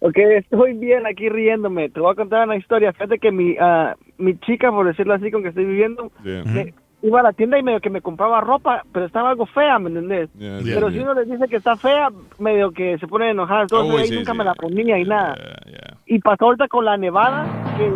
Ok, 0.00 0.16
estoy 0.16 0.72
bien 0.72 1.06
aquí 1.06 1.28
riéndome. 1.28 1.90
Te 1.90 2.00
voy 2.00 2.12
a 2.12 2.14
contar 2.14 2.46
una 2.46 2.56
historia. 2.56 2.94
Fíjate 2.94 3.18
que 3.18 3.30
mi, 3.30 3.54
ah, 3.60 3.94
mi 4.16 4.38
chica, 4.40 4.70
por 4.70 4.86
decirlo 4.86 5.12
así, 5.14 5.30
con 5.30 5.42
que 5.42 5.50
estoy 5.50 5.66
viviendo, 5.66 6.10
Yeah. 6.24 6.44
me- 6.44 6.74
iba 7.06 7.20
a 7.20 7.22
la 7.22 7.32
tienda 7.32 7.58
y 7.58 7.62
medio 7.62 7.80
que 7.80 7.90
me 7.90 8.00
compraba 8.00 8.40
ropa, 8.40 8.82
pero 8.92 9.06
estaba 9.06 9.30
algo 9.30 9.46
fea, 9.46 9.78
¿me 9.78 9.88
entendés? 9.88 10.28
Yeah, 10.34 10.58
pero 10.64 10.88
yeah, 10.88 10.90
si 10.90 10.98
uno 11.04 11.14
les 11.14 11.28
dice 11.30 11.48
que 11.48 11.56
está 11.56 11.76
fea, 11.76 12.08
medio 12.38 12.72
que 12.72 12.98
se 12.98 13.06
ponen 13.06 13.30
enojadas. 13.30 13.62
Entonces 13.70 13.94
Uy, 13.94 14.00
ahí 14.02 14.08
sí, 14.08 14.16
nunca 14.16 14.32
sí. 14.32 14.38
me 14.38 14.44
la 14.44 14.54
ponía 14.54 14.98
y 14.98 15.04
nada. 15.04 15.34
Yeah, 15.36 15.72
yeah, 15.72 15.96
Y 16.06 16.18
pasó 16.18 16.46
ahorita 16.46 16.68
con 16.68 16.84
la 16.84 16.96
nevada, 16.96 17.46
que 17.76 17.92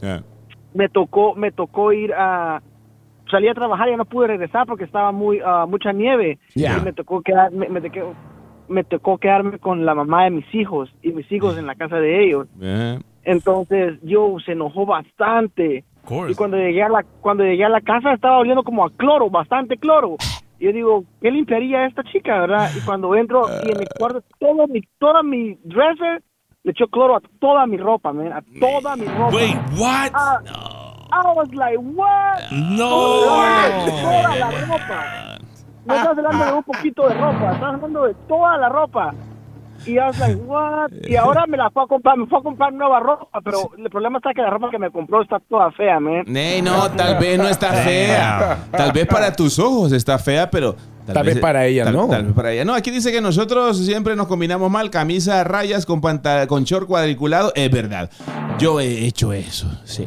yeah. 0.00 0.22
me 0.74 0.88
tocó 0.88 1.34
me 1.34 1.50
tocó 1.52 1.92
ir 1.92 2.12
a 2.14 2.60
salí 3.30 3.48
a 3.48 3.54
trabajar 3.54 3.88
y 3.88 3.92
ya 3.92 3.96
no 3.96 4.04
pude 4.04 4.26
regresar 4.26 4.66
porque 4.66 4.84
estaba 4.84 5.10
muy 5.12 5.40
ah, 5.44 5.64
mucha 5.68 5.92
nieve 5.92 6.38
y 6.54 6.84
me 6.84 6.92
tocó 6.92 7.22
quedar 7.22 7.50
me, 7.52 7.68
me 7.68 7.80
tocó- 7.80 8.14
me 8.68 8.84
tocó 8.84 9.18
quedarme 9.18 9.58
con 9.58 9.84
la 9.86 9.94
mamá 9.94 10.24
de 10.24 10.30
mis 10.30 10.54
hijos 10.54 10.90
y 11.02 11.12
mis 11.12 11.30
hijos 11.32 11.56
en 11.58 11.66
la 11.66 11.74
casa 11.74 11.96
de 11.96 12.24
ellos 12.24 12.46
Yeah. 12.60 12.98
entonces 13.24 13.98
yo 14.02 14.36
se 14.44 14.52
enojó 14.52 14.84
bastante. 14.86 15.84
Y 16.28 16.34
cuando 16.34 16.56
llegué 16.56 16.82
a 16.82 16.88
la 16.88 17.04
cuando 17.20 17.44
llegué 17.44 17.64
a 17.64 17.68
la 17.68 17.80
casa 17.80 18.12
estaba 18.12 18.38
oliendo 18.38 18.62
como 18.62 18.84
a 18.84 18.90
cloro 18.90 19.30
bastante 19.30 19.76
cloro 19.76 20.16
y 20.58 20.64
yo 20.66 20.72
digo 20.72 21.04
qué 21.20 21.30
limpiaría 21.30 21.86
esta 21.86 22.02
chica 22.04 22.40
verdad 22.40 22.70
y 22.76 22.80
cuando 22.80 23.14
entro 23.14 23.42
y 23.64 23.70
en 23.70 23.78
mi 23.78 23.86
cuarto 23.98 24.22
todo 24.38 24.66
mi 24.66 24.80
toda 24.98 25.22
mi 25.22 25.54
dresser 25.64 26.22
le 26.64 26.72
echó 26.72 26.86
cloro 26.88 27.16
a 27.16 27.20
toda 27.40 27.66
mi 27.66 27.76
ropa 27.76 28.12
man, 28.12 28.32
a 28.32 28.42
toda 28.60 28.96
mi 28.96 29.06
ropa 29.06 29.34
Wait, 29.36 29.56
what? 29.78 30.10
Ah, 30.14 30.40
I 31.12 31.32
was 31.34 31.48
like, 31.52 31.76
what? 31.76 32.50
No. 32.50 32.88
Toda 32.88 34.36
la 34.36 34.50
ropa. 34.50 35.38
No 35.84 35.94
estás 35.94 36.16
hablando 36.16 36.44
de 36.46 36.52
un 36.52 36.62
poquito 36.62 37.08
de 37.08 37.14
ropa, 37.14 37.52
estás 37.52 37.74
hablando 37.74 38.04
de 38.04 38.14
toda 38.28 38.56
la 38.56 38.68
ropa. 38.70 39.14
Y 39.86 39.92
I 39.92 39.98
was 39.98 40.18
like, 40.18 40.36
what? 40.46 40.90
Y 41.08 41.16
ahora 41.16 41.46
me 41.46 41.56
la 41.56 41.70
fue 41.70 41.82
a 41.84 41.86
comprar, 41.86 42.16
me 42.16 42.26
fue 42.26 42.38
a 42.38 42.42
comprar 42.42 42.72
nueva 42.72 43.00
ropa, 43.00 43.40
pero 43.44 43.70
el 43.76 43.90
problema 43.90 44.18
está 44.18 44.32
que 44.34 44.42
la 44.42 44.50
ropa 44.50 44.70
que 44.70 44.78
me 44.78 44.90
compró 44.90 45.22
está 45.22 45.38
toda 45.40 45.70
fea, 45.72 45.98
man. 46.00 46.24
Ney, 46.26 46.62
no, 46.62 46.90
tal 46.92 47.18
vez 47.18 47.38
no 47.38 47.48
está 47.48 47.72
fea. 47.72 48.58
Tal 48.70 48.92
vez 48.92 49.06
para 49.06 49.32
tus 49.34 49.58
ojos 49.58 49.92
está 49.92 50.18
fea, 50.18 50.50
pero. 50.50 50.74
Tal 51.04 51.24
vez 51.26 51.38
para 51.38 51.66
ella 51.66 51.84
tal- 51.84 51.94
no. 51.96 52.06
Tal 52.08 52.24
vez 52.26 52.32
para 52.32 52.52
ella 52.52 52.64
no. 52.64 52.74
Aquí 52.74 52.92
dice 52.92 53.10
que 53.10 53.20
nosotros 53.20 53.76
siempre 53.84 54.14
nos 54.14 54.28
combinamos 54.28 54.70
mal. 54.70 54.88
Camisa 54.88 55.40
a 55.40 55.44
rayas 55.44 55.84
con, 55.84 56.00
panta- 56.00 56.46
con 56.46 56.62
short 56.62 56.86
cuadriculado. 56.86 57.52
Es 57.56 57.68
verdad. 57.72 58.08
Yo 58.60 58.78
he 58.78 59.04
hecho 59.06 59.32
eso, 59.32 59.66
sí. 59.84 60.06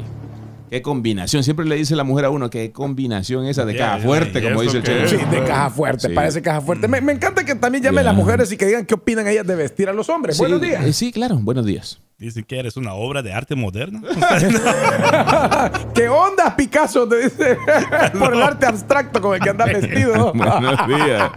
Qué 0.70 0.82
combinación. 0.82 1.44
Siempre 1.44 1.66
le 1.66 1.76
dice 1.76 1.96
la 1.96 2.04
mujer 2.04 2.26
a 2.26 2.30
uno 2.32 2.50
qué 2.50 2.72
combinación 2.72 3.46
esa 3.46 3.66
de 3.66 3.74
Yeah, 3.74 3.86
caja 3.86 3.98
yeah, 3.98 4.06
fuerte, 4.08 4.40
¿y 4.40 4.44
como 4.44 4.62
dice 4.62 4.78
el 4.78 4.84
chef. 4.84 5.10
Sí, 5.10 5.18
de 5.18 5.44
caja 5.44 5.70
fuerte, 5.70 6.08
Sí. 6.10 6.14
parece 6.14 6.42
caja 6.42 6.60
fuerte. 6.62 6.88
Me, 6.88 7.02
me 7.02 7.12
encanta 7.14 7.46
que 7.46 7.56
también 7.56 7.84
llamen 7.84 8.04
Yeah. 8.04 8.12
las 8.12 8.16
mujeres 8.16 8.52
y 8.52 8.58
que 8.58 8.66
digan 8.66 8.86
qué 8.86 8.96
opinan 8.96 9.28
ellas 9.28 9.46
de 9.46 9.56
vestir 9.56 9.90
a 9.90 9.94
los 9.94 10.10
hombres. 10.10 10.36
Sí, 10.38 10.42
Buenos 10.42 10.62
días. 10.62 10.84
eh, 10.84 10.94
Sí, 10.94 11.12
claro. 11.12 11.38
Buenos 11.40 11.66
días. 11.66 12.00
Dice 12.18 12.44
que 12.44 12.58
eres 12.60 12.78
una 12.78 12.94
obra 12.94 13.22
de 13.22 13.34
arte 13.34 13.56
moderna. 13.56 14.02
¿Qué 15.94 16.08
onda, 16.10 16.56
Picasso? 16.56 17.08
Te 17.08 17.24
dice 17.24 17.58
por 18.20 18.34
el 18.34 18.42
arte 18.42 18.66
abstracto 18.66 19.22
con 19.22 19.36
el 19.36 19.42
que 19.42 19.50
anda 19.50 19.66
vestido. 19.66 20.34
buenos 20.36 20.88
días. 20.88 21.32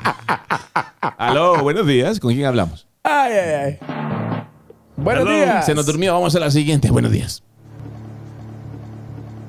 Aló, 1.18 1.58
buenos 1.62 1.86
días. 1.86 2.20
¿Con 2.20 2.32
quién 2.32 2.46
hablamos? 2.46 2.86
Ay, 3.02 3.32
ay, 3.32 3.50
ay. 3.54 3.78
Buenos 4.96 5.24
Hello. 5.24 5.34
días. 5.36 5.66
Se 5.66 5.74
nos 5.74 5.84
durmió. 5.86 6.12
Vamos 6.14 6.34
a 6.36 6.40
la 6.40 6.50
siguiente. 6.50 6.90
Buenos 6.90 7.10
días. 7.12 7.42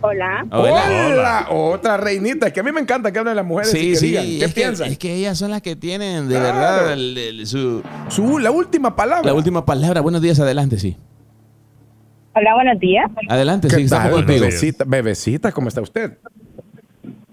Hola. 0.02 0.46
Hola. 0.52 0.84
Hola. 1.10 1.48
Otra 1.50 1.98
reinita. 1.98 2.48
Es 2.48 2.54
que 2.54 2.62
a 2.62 2.64
mí 2.64 2.72
me 2.72 2.80
encanta 2.80 3.12
que 3.12 3.20
hablen 3.20 3.36
las 3.36 3.46
mujeres 3.46 3.74
y 3.74 3.78
Sí, 3.78 3.90
que 3.92 3.96
sí. 3.96 4.06
digan. 4.08 4.26
¿Qué 4.26 4.46
es, 4.46 4.54
que, 4.82 4.88
es 4.88 4.98
que 4.98 5.14
ellas 5.16 5.38
son 5.38 5.52
las 5.52 5.62
que 5.62 5.76
tienen, 5.76 6.30
de 6.30 6.36
Claro. 6.36 6.54
verdad, 6.60 6.94
el- 6.94 7.18
el- 7.18 7.48
su, 7.48 7.84
Su, 8.08 8.40
la 8.40 8.52
última 8.52 8.96
palabra. 8.96 9.26
la 9.26 9.34
última 9.34 9.66
palabra. 9.66 10.00
Buenos 10.02 10.22
días. 10.22 10.40
Adelante, 10.40 10.80
sí. 10.80 10.96
Hola, 12.34 12.54
buenos 12.56 12.80
días. 12.80 13.10
Adelante, 13.28 13.68
¿Qué 13.68 13.76
sí. 13.76 13.82
Estamos 13.84 14.12
contigo. 14.12 14.40
bebecita, 14.40 14.84
bebecita, 14.88 15.52
¿cómo 15.52 15.68
está 15.68 15.82
usted? 15.82 16.18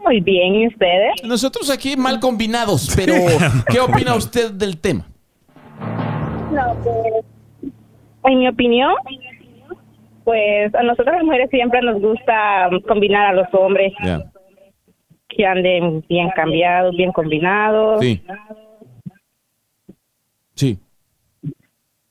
Muy 0.02 0.20
bien, 0.20 0.55
¿y 0.55 0.68
ustedes? 0.68 1.22
Nosotros 1.24 1.68
aquí 1.70 1.96
mal 1.96 2.18
combinados, 2.18 2.90
pero 2.96 3.14
¿qué 3.68 3.79
opina 3.81 4.14
usted 4.14 4.50
del 4.52 4.79
tema? 4.79 5.07
No, 6.52 6.74
pues, 6.83 7.72
en 8.24 8.38
mi 8.38 8.48
opinión, 8.48 8.92
pues 10.26 10.74
a 10.74 10.82
nosotros 10.82 11.14
las 11.14 11.24
mujeres 11.24 11.48
siempre 11.50 11.80
nos 11.82 12.00
gusta 12.00 12.68
combinar 12.88 13.26
a 13.28 13.32
los 13.32 13.46
hombres 13.54 13.92
Ya. 14.04 14.24
que 15.28 15.46
anden 15.46 16.04
bien 16.08 16.30
cambiados, 16.34 16.96
bien 16.96 17.12
combinados. 17.12 18.00
Sí. 18.00 18.20
Sí. 20.56 20.78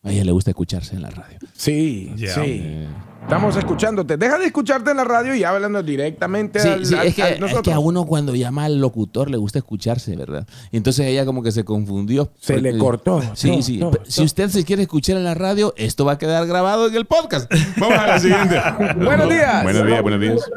A 0.02 0.12
ella 0.12 0.24
le 0.24 0.32
gusta 0.32 0.52
escucharse 0.52 0.96
en 0.96 1.02
la 1.02 1.10
radio. 1.10 1.38
Sí, 1.52 2.14
Ya. 2.16 2.28
sí. 2.30 2.62
Eh, 2.64 2.88
Estamos 3.26 3.58
escuchándote. 3.58 4.18
Deja 4.18 4.38
de 4.38 4.46
escucharte 4.46 4.92
en 4.92 4.98
la 4.98 5.04
radio 5.04 5.34
y 5.34 5.44
hablando 5.44 5.82
directamente 5.82 6.60
Sí, 6.60 6.70
al, 6.70 6.86
sí, 6.86 6.94
al- 6.96 7.08
es, 7.08 7.16
que, 7.16 7.24
a 7.24 7.30
es 7.32 7.40
nosotros. 7.40 7.64
que 7.64 7.74
a 7.74 7.80
uno 7.80 8.06
cuando 8.06 8.36
llama 8.36 8.66
al 8.66 8.80
locutor 8.80 9.32
le 9.32 9.38
gusta 9.38 9.58
escucharse, 9.58 10.16
¿verdad? 10.16 10.48
Y 10.72 10.78
entonces 10.78 11.08
ella 11.08 11.26
como 11.26 11.42
que 11.42 11.52
se 11.52 11.66
confundió. 11.66 12.30
Se 12.38 12.62
le 12.62 12.78
cortó. 12.78 13.22
Sí, 13.34 13.64
sí. 13.64 13.82
Si 14.04 14.24
usted 14.24 14.50
se 14.50 14.64
quiere 14.64 14.84
escuchar 14.84 15.18
en 15.18 15.24
la 15.24 15.34
radio, 15.34 15.74
esto 15.76 16.06
va 16.06 16.14
a 16.14 16.18
quedar 16.20 16.46
grabado 16.46 16.88
en 16.88 16.94
el 16.96 17.06
podcast. 17.06 17.52
Vamos 17.80 17.98
a 17.98 18.08
la 18.08 18.20
siguiente. 18.20 18.62
Buenos 19.04 19.28
días. 19.28 19.64
Buenos 19.64 19.88
días, 19.88 20.02
buenos 20.04 20.22
días. 20.22 20.50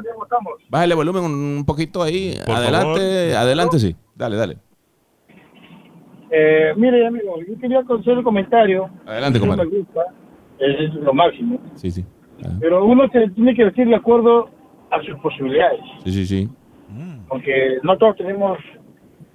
Bájale 0.69 0.95
volumen 0.95 1.25
un 1.25 1.65
poquito 1.67 2.03
ahí. 2.03 2.39
Por 2.45 2.55
adelante, 2.55 3.35
adelante, 3.35 3.79
sí. 3.79 3.97
Dale, 4.15 4.37
dale. 4.37 4.59
Eh, 6.31 6.75
mire, 6.77 7.07
amigo, 7.07 7.35
yo 7.49 7.59
quería 7.59 7.79
hacer 7.81 8.19
un 8.19 8.23
comentario. 8.23 8.91
Adelante, 9.07 9.39
gusta, 9.39 10.03
es 10.59 10.93
lo 11.03 11.15
máximo. 11.15 11.59
Sí, 11.75 11.91
sí. 11.91 12.05
Ah, 12.45 12.57
Pero 12.61 12.85
uno 12.85 13.09
se 13.09 13.29
tiene 13.31 13.55
que 13.55 13.65
vestir 13.65 13.89
de 13.89 13.97
acuerdo 13.97 14.49
a 14.91 15.03
sus 15.03 15.19
posibilidades. 15.21 15.81
Sí, 16.05 16.13
sí, 16.13 16.27
sí. 16.27 16.49
Porque 17.29 17.79
no 17.83 17.97
todos 17.99 18.17
tenemos 18.17 18.59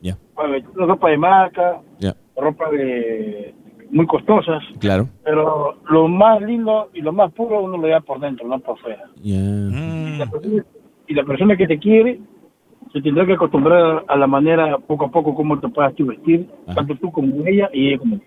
Ya, 0.01 0.17
bueno, 0.35 0.57
ropa 0.73 1.09
de 1.09 1.17
marca, 1.17 1.79
ya. 1.99 2.15
ropa 2.35 2.69
de 2.71 3.53
muy 3.91 4.07
costosas. 4.07 4.63
Claro. 4.79 5.07
Pero 5.23 5.75
lo 5.89 6.07
más 6.07 6.41
lindo 6.41 6.89
y 6.93 7.01
lo 7.01 7.11
más 7.13 7.31
puro 7.33 7.61
uno 7.61 7.77
lo 7.77 7.87
da 7.87 7.99
por 8.01 8.19
dentro, 8.19 8.47
no 8.47 8.57
por 8.59 8.77
fuera. 8.79 9.03
Mm. 9.23 10.21
Y 11.07 11.13
la 11.13 11.23
persona 11.23 11.55
que 11.55 11.67
te 11.67 11.77
quiere 11.77 12.19
se 12.91 13.01
tendrá 13.01 13.25
que 13.25 13.33
acostumbrar 13.33 14.03
a 14.07 14.15
la 14.17 14.27
manera 14.27 14.77
poco 14.79 15.05
a 15.05 15.11
poco 15.11 15.35
como 15.35 15.59
te 15.59 15.67
puedas 15.67 15.93
tú 15.95 16.05
vestir, 16.07 16.47
Ajá. 16.65 16.75
tanto 16.75 16.95
tú 16.95 17.11
como 17.11 17.45
ella 17.45 17.69
y 17.73 17.89
ella 17.89 17.99
como 17.99 18.17
tú. 18.17 18.23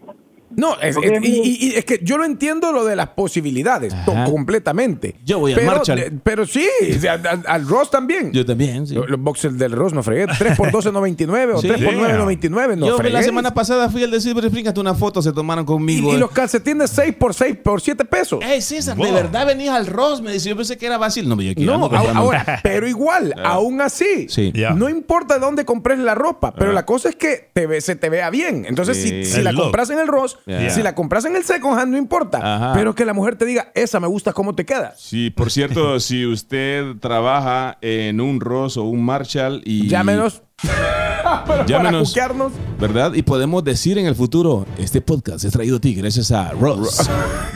No, 0.50 0.78
es, 0.80 0.96
y, 1.22 1.26
y- 1.28 1.58
y 1.68 1.74
es 1.74 1.84
que 1.84 2.00
yo 2.02 2.16
lo 2.18 2.24
entiendo 2.24 2.72
lo 2.72 2.84
de 2.84 2.94
las 2.96 3.08
posibilidades, 3.10 3.92
completamente. 4.40 5.16
Yo 5.24 5.38
voy 5.38 5.52
al 5.52 5.58
pero, 5.60 5.70
Marshall. 5.72 5.98
eh, 5.98 6.12
Pero 6.22 6.46
sí, 6.46 6.66
al, 7.08 7.42
al 7.46 7.66
Ross 7.68 7.90
también. 7.90 8.32
Yo 8.32 8.44
también, 8.46 8.86
sí. 8.86 8.94
Los, 8.94 9.08
los 9.08 9.20
boxers 9.20 9.58
del 9.58 9.72
Ross 9.72 9.92
no 9.92 10.02
fregué. 10.02 10.26
3 10.38 10.56
por 10.56 10.70
12.99 10.70 11.54
o 11.54 11.60
Sí. 11.60 11.68
3 11.68 11.82
por 11.82 11.94
9.99 11.94 12.76
no 12.76 12.86
Yo 12.86 12.96
fregué. 12.96 13.12
la 13.12 13.22
semana 13.22 13.52
pasada 13.54 13.88
fui 13.90 14.02
al 14.04 14.10
de 14.10 14.20
Silver 14.20 14.44
Spring, 14.44 14.68
hasta 14.68 14.80
una 14.80 14.94
foto 14.94 15.20
se 15.22 15.32
tomaron 15.32 15.64
conmigo. 15.64 16.14
y 16.14 16.16
los 16.18 16.30
calcetines 16.30 16.90
6 16.90 17.14
por 17.18 17.34
6 17.34 17.56
por 17.62 17.80
7 17.80 18.04
pesos. 18.04 18.40
Ey, 18.44 18.60
César, 18.60 18.96
Wow. 18.96 19.06
de 19.06 19.12
verdad 19.12 19.46
venías 19.46 19.74
al 19.74 19.86
Ross, 19.86 20.20
me 20.22 20.32
dice, 20.32 20.48
yo 20.50 20.56
pensé 20.56 20.76
que 20.76 20.86
era 20.86 20.98
Basil. 20.98 21.28
No, 21.28 21.40
yo 21.40 21.50
aquí 21.50 21.64
No, 21.64 21.86
a- 21.86 22.10
ahora, 22.12 22.60
pero 22.62 22.86
igual, 22.88 23.34
aún 23.44 23.80
así, 23.80 24.26
Sí. 24.28 24.52
No 24.74 24.88
importa 24.88 25.38
dónde 25.38 25.64
compres 25.64 25.98
la 25.98 26.14
ropa, 26.14 26.54
pero 26.54 26.72
la 26.72 26.84
cosa 26.86 27.08
es 27.08 27.16
que 27.16 27.50
te 27.52 27.66
ve- 27.66 27.80
se 27.80 27.96
te 27.96 28.08
vea 28.08 28.30
bien. 28.30 28.64
Entonces, 28.68 28.96
Sí. 28.96 29.24
si, 29.24 29.42
la 29.42 29.52
look. 29.52 29.64
compras 29.64 29.90
en 29.90 29.98
el 29.98 30.06
Ross, 30.06 30.35
Si 30.70 30.82
la 30.82 30.94
compras 30.94 31.24
en 31.24 31.36
el 31.36 31.44
Second 31.44 31.78
Hand, 31.78 31.92
no 31.92 31.98
importa. 31.98 32.38
Ajá. 32.42 32.72
Pero 32.74 32.94
que 32.94 33.04
la 33.04 33.12
mujer 33.12 33.36
te 33.36 33.44
diga, 33.44 33.70
esa 33.74 34.00
me 34.00 34.06
gusta 34.06 34.32
cómo 34.32 34.54
te 34.54 34.64
queda. 34.64 34.94
Sí, 34.96 35.30
por 35.30 35.50
cierto, 35.50 35.98
si 36.00 36.26
usted 36.26 36.96
trabaja 37.00 37.78
en 37.80 38.20
un 38.20 38.40
Ross 38.40 38.76
o 38.76 38.84
un 38.84 39.04
Marshall 39.04 39.62
y... 39.64 39.88
Llámenos. 39.88 40.42
Para 41.46 41.66
Llámenos. 41.66 42.10
buquearnos. 42.10 42.52
¿Verdad? 42.78 43.12
Y 43.14 43.22
podemos 43.22 43.64
decir 43.64 43.98
en 43.98 44.06
el 44.06 44.14
futuro, 44.14 44.64
este 44.78 45.00
podcast 45.00 45.44
es 45.44 45.52
traído 45.52 45.78
a 45.78 45.80
ti 45.80 45.94
gracias 45.94 46.30
a 46.30 46.52
Ross. 46.52 47.10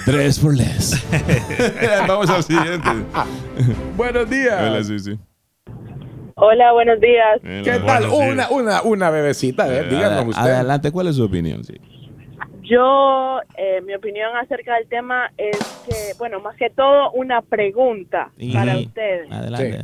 Dress 0.06 0.38
for 0.40 0.54
less. 0.54 1.00
Vamos 2.08 2.28
al 2.30 2.42
siguiente. 2.42 2.88
Buenos 3.96 4.28
días. 4.28 4.60
Hola, 4.60 4.82
sí, 4.84 4.98
sí. 4.98 5.18
Hola, 6.34 6.72
buenos 6.72 6.98
días. 7.00 7.64
¿Qué 7.64 7.80
tal? 7.86 8.04
Días. 8.04 8.12
Una, 8.32 8.48
una, 8.50 8.82
una 8.82 9.10
bebecita, 9.10 9.64
a 9.64 9.68
ver, 9.68 9.90
díganos 9.90 10.26
usted. 10.28 10.42
Adelante, 10.42 10.90
¿cuál 10.90 11.08
es 11.08 11.16
su 11.16 11.24
opinión? 11.24 11.62
Sí. 11.64 11.74
Yo, 12.70 13.40
eh, 13.58 13.80
mi 13.84 13.94
opinión 13.94 14.36
acerca 14.36 14.76
del 14.76 14.86
tema 14.88 15.30
es 15.36 15.58
que, 15.88 16.16
bueno, 16.18 16.38
más 16.38 16.54
que 16.56 16.70
todo 16.70 17.10
una 17.12 17.42
pregunta 17.42 18.30
Y- 18.38 18.52
para 18.54 18.76
ustedes. 18.78 19.30
Adelante. 19.32 19.78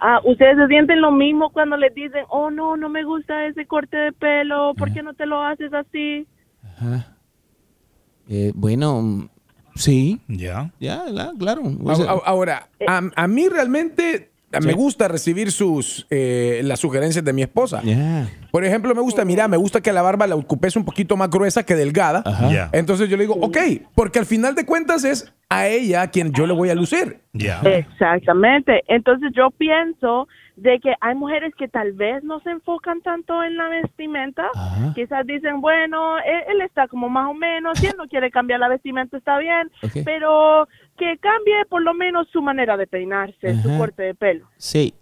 Ah, 0.00 0.20
¿Ustedes 0.24 0.56
se 0.58 0.66
sienten 0.66 1.00
lo 1.00 1.12
mismo 1.12 1.50
cuando 1.50 1.76
les 1.76 1.94
dicen, 1.94 2.24
oh 2.28 2.50
no, 2.50 2.76
no 2.76 2.88
me 2.88 3.04
gusta 3.04 3.46
ese 3.46 3.64
corte 3.66 3.96
de 3.96 4.12
pelo, 4.12 4.74
¿por 4.76 4.92
qué 4.92 5.02
no 5.02 5.14
te 5.14 5.24
lo 5.24 5.40
haces 5.42 5.72
así? 5.72 6.26
Ajá. 6.64 7.16
Eh, 8.28 8.50
bueno, 8.54 9.28
sí. 9.76 10.20
Ya. 10.26 10.70
Ya, 10.80 11.04
la- 11.08 11.32
claro. 11.38 11.62
O 11.84 11.94
sea, 11.94 12.10
Ahora, 12.24 12.68
a, 12.88 13.02
a 13.14 13.28
mí 13.28 13.48
realmente 13.48 14.30
me 14.62 14.72
gusta 14.72 15.08
recibir 15.08 15.52
sus 15.52 16.06
eh, 16.10 16.60
las 16.64 16.80
sugerencias 16.80 17.24
de 17.24 17.32
mi 17.32 17.42
esposa. 17.42 17.82
Por 18.50 18.64
ejemplo, 18.64 18.94
me 18.94 19.02
gusta, 19.02 19.24
mira, 19.24 19.48
me 19.48 19.56
gusta 19.56 19.80
que 19.80 19.92
la 19.92 20.02
barba 20.02 20.26
la 20.26 20.36
ocupes 20.36 20.76
un 20.76 20.84
poquito 20.84 21.16
más 21.16 21.30
gruesa 21.30 21.64
que 21.64 21.74
delgada. 21.74 22.22
Ajá. 22.24 22.70
Entonces 22.72 23.08
yo 23.08 23.16
le 23.16 23.24
digo, 23.24 23.36
ok, 23.40 23.58
porque 23.94 24.18
al 24.18 24.26
final 24.26 24.54
de 24.54 24.64
cuentas 24.64 25.04
es 25.04 25.32
a 25.48 25.68
ella 25.68 26.02
a 26.02 26.10
quien 26.10 26.32
yo 26.32 26.46
le 26.46 26.52
voy 26.54 26.70
a 26.70 26.74
lucir. 26.74 27.20
Exactamente. 27.64 28.82
Entonces 28.88 29.30
yo 29.34 29.50
pienso 29.50 30.26
de 30.56 30.80
que 30.80 30.94
hay 31.00 31.14
mujeres 31.14 31.54
que 31.56 31.68
tal 31.68 31.92
vez 31.92 32.24
no 32.24 32.40
se 32.40 32.50
enfocan 32.50 33.00
tanto 33.02 33.42
en 33.44 33.56
la 33.56 33.68
vestimenta. 33.68 34.48
Ajá. 34.54 34.92
Quizás 34.94 35.24
dicen, 35.26 35.60
bueno, 35.60 36.18
él, 36.18 36.42
él 36.48 36.60
está 36.62 36.88
como 36.88 37.08
más 37.08 37.28
o 37.30 37.34
menos, 37.34 37.78
si 37.78 37.86
él 37.86 37.94
no 37.98 38.08
quiere 38.08 38.30
cambiar 38.30 38.58
la 38.60 38.68
vestimenta 38.68 39.16
está 39.18 39.38
bien, 39.38 39.70
pero 40.04 40.66
que 40.96 41.16
cambie 41.18 41.64
por 41.68 41.82
lo 41.82 41.94
menos 41.94 42.26
su 42.32 42.40
manera 42.42 42.76
de 42.76 42.86
peinarse, 42.86 43.54
su 43.62 43.76
corte 43.78 44.02
de 44.02 44.14
pelo. 44.14 44.48
Sí. 44.56 44.94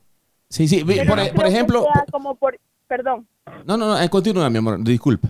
Sí, 0.48 0.68
sí. 0.68 0.85
Pero 0.87 1.07
Por, 1.09 1.16
no 1.18 1.24
e- 1.24 1.33
por 1.33 1.46
ejemplo. 1.46 1.87
como 2.12 2.35
por, 2.35 2.59
perdón. 2.87 3.26
No, 3.64 3.76
no, 3.76 3.87
no. 3.87 4.00
eh, 4.00 4.09
Continúa, 4.09 4.50
mi 4.50 4.59
amor. 4.59 4.83
Disculpa. 4.85 5.28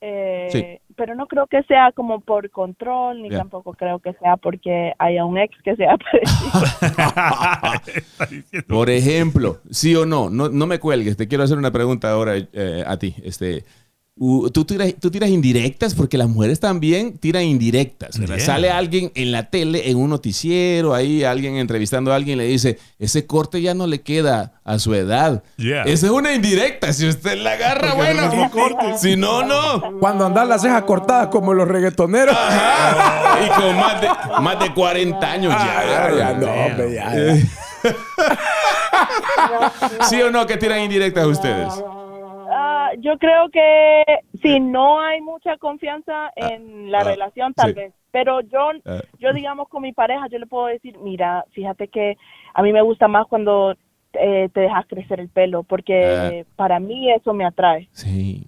Eh, 0.00 0.48
Sí. 0.50 0.85
Pero 0.96 1.14
no 1.14 1.26
creo 1.26 1.46
que 1.46 1.62
sea 1.64 1.92
como 1.92 2.20
por 2.20 2.50
control, 2.50 3.22
ni 3.22 3.28
tampoco 3.28 3.74
creo 3.74 3.98
que 3.98 4.14
sea 4.14 4.36
porque 4.36 4.94
haya 4.98 5.24
un 5.24 5.38
ex 5.38 5.54
que 5.62 5.76
sea 5.76 5.96
parecido. 5.98 6.50
Por 8.66 8.90
ejemplo, 8.90 9.58
sí 9.70 9.94
o 9.94 10.06
no, 10.06 10.30
no, 10.30 10.48
no 10.48 10.66
me 10.66 10.78
cuelgues, 10.78 11.16
te 11.16 11.28
quiero 11.28 11.44
hacer 11.44 11.58
una 11.58 11.70
pregunta 11.70 12.10
ahora 12.10 12.32
eh, 12.36 12.84
a 12.86 12.96
ti. 12.96 13.14
Este, 13.22 13.64
u- 14.18 14.48
¿tú, 14.50 14.64
tiras, 14.64 14.94
tú 15.00 15.10
tiras 15.10 15.28
indirectas 15.30 15.94
porque 15.94 16.16
las 16.18 16.28
mujeres 16.28 16.58
también 16.60 17.18
tiran 17.18 17.42
indirectas. 17.44 18.18
Sale 18.38 18.70
alguien 18.70 19.12
en 19.14 19.30
la 19.32 19.50
tele, 19.50 19.90
en 19.90 19.98
un 19.98 20.08
noticiero, 20.10 20.94
ahí 20.94 21.22
alguien 21.24 21.56
entrevistando 21.56 22.12
a 22.12 22.16
alguien 22.16 22.38
le 22.38 22.44
dice, 22.44 22.78
ese 22.98 23.26
corte 23.26 23.60
ya 23.62 23.74
no 23.74 23.86
le 23.86 24.00
queda 24.00 24.54
a 24.64 24.78
su 24.78 24.94
edad. 24.94 25.42
Yeah. 25.56 25.82
Esa 25.84 26.06
es 26.06 26.12
una 26.12 26.32
indirecta. 26.34 26.92
Si 26.92 27.06
usted 27.08 27.36
la 27.38 27.52
agarra, 27.52 27.94
Porque 27.94 28.12
bueno. 28.14 28.28
mismo 28.28 28.50
corte. 28.50 28.98
Si 28.98 29.16
no, 29.16 29.42
no. 29.44 29.98
Cuando 30.00 30.24
andan 30.26 30.48
las 30.48 30.62
cejas 30.62 30.82
cortadas 30.84 31.28
como 31.28 31.52
los 31.54 31.68
reggaetoneros. 31.68 32.36
Ajá. 32.36 33.22
Y 33.46 33.48
con 33.60 33.76
más 33.76 34.00
de, 34.00 34.08
más 34.40 34.58
de 34.58 34.72
40 34.72 35.30
años 35.30 35.52
ya. 35.52 36.06
Ah, 36.06 36.10
ya, 36.16 36.32
no, 36.32 36.46
hombre, 36.50 36.94
ya, 36.94 37.14
ya. 37.14 37.36
¿Sí 40.08 40.20
o 40.22 40.30
no 40.30 40.46
que 40.46 40.56
tiran 40.56 40.80
indirectas 40.80 41.26
ustedes? 41.26 41.68
Ah, 42.86 42.94
yo 42.98 43.18
creo 43.18 43.48
que 43.50 44.04
si 44.42 44.60
no 44.60 45.00
hay 45.00 45.20
mucha 45.20 45.56
confianza 45.56 46.30
en 46.36 46.90
la 46.90 47.00
ah, 47.00 47.04
relación, 47.04 47.54
tal 47.54 47.70
sí. 47.70 47.80
vez. 47.80 47.92
Pero 48.10 48.40
yo, 48.42 48.70
Ah. 48.84 49.00
yo 49.18 49.32
digamos 49.32 49.68
con 49.68 49.82
mi 49.82 49.92
pareja, 49.92 50.26
yo 50.30 50.38
le 50.38 50.46
puedo 50.46 50.66
decir, 50.66 50.96
mira, 50.98 51.44
fíjate 51.52 51.88
que 51.88 52.16
a 52.54 52.62
mí 52.62 52.72
me 52.72 52.82
gusta 52.82 53.08
más 53.08 53.26
cuando 53.26 53.74
eh, 54.18 54.48
te 54.54 54.60
dejas 54.60 54.86
crecer 54.86 55.20
el 55.20 55.28
pelo, 55.28 55.62
porque 55.62 56.46
para 56.56 56.80
mí 56.80 57.10
eso 57.12 57.34
me 57.34 57.44
atrae. 57.44 57.88
Sí. 57.92 58.46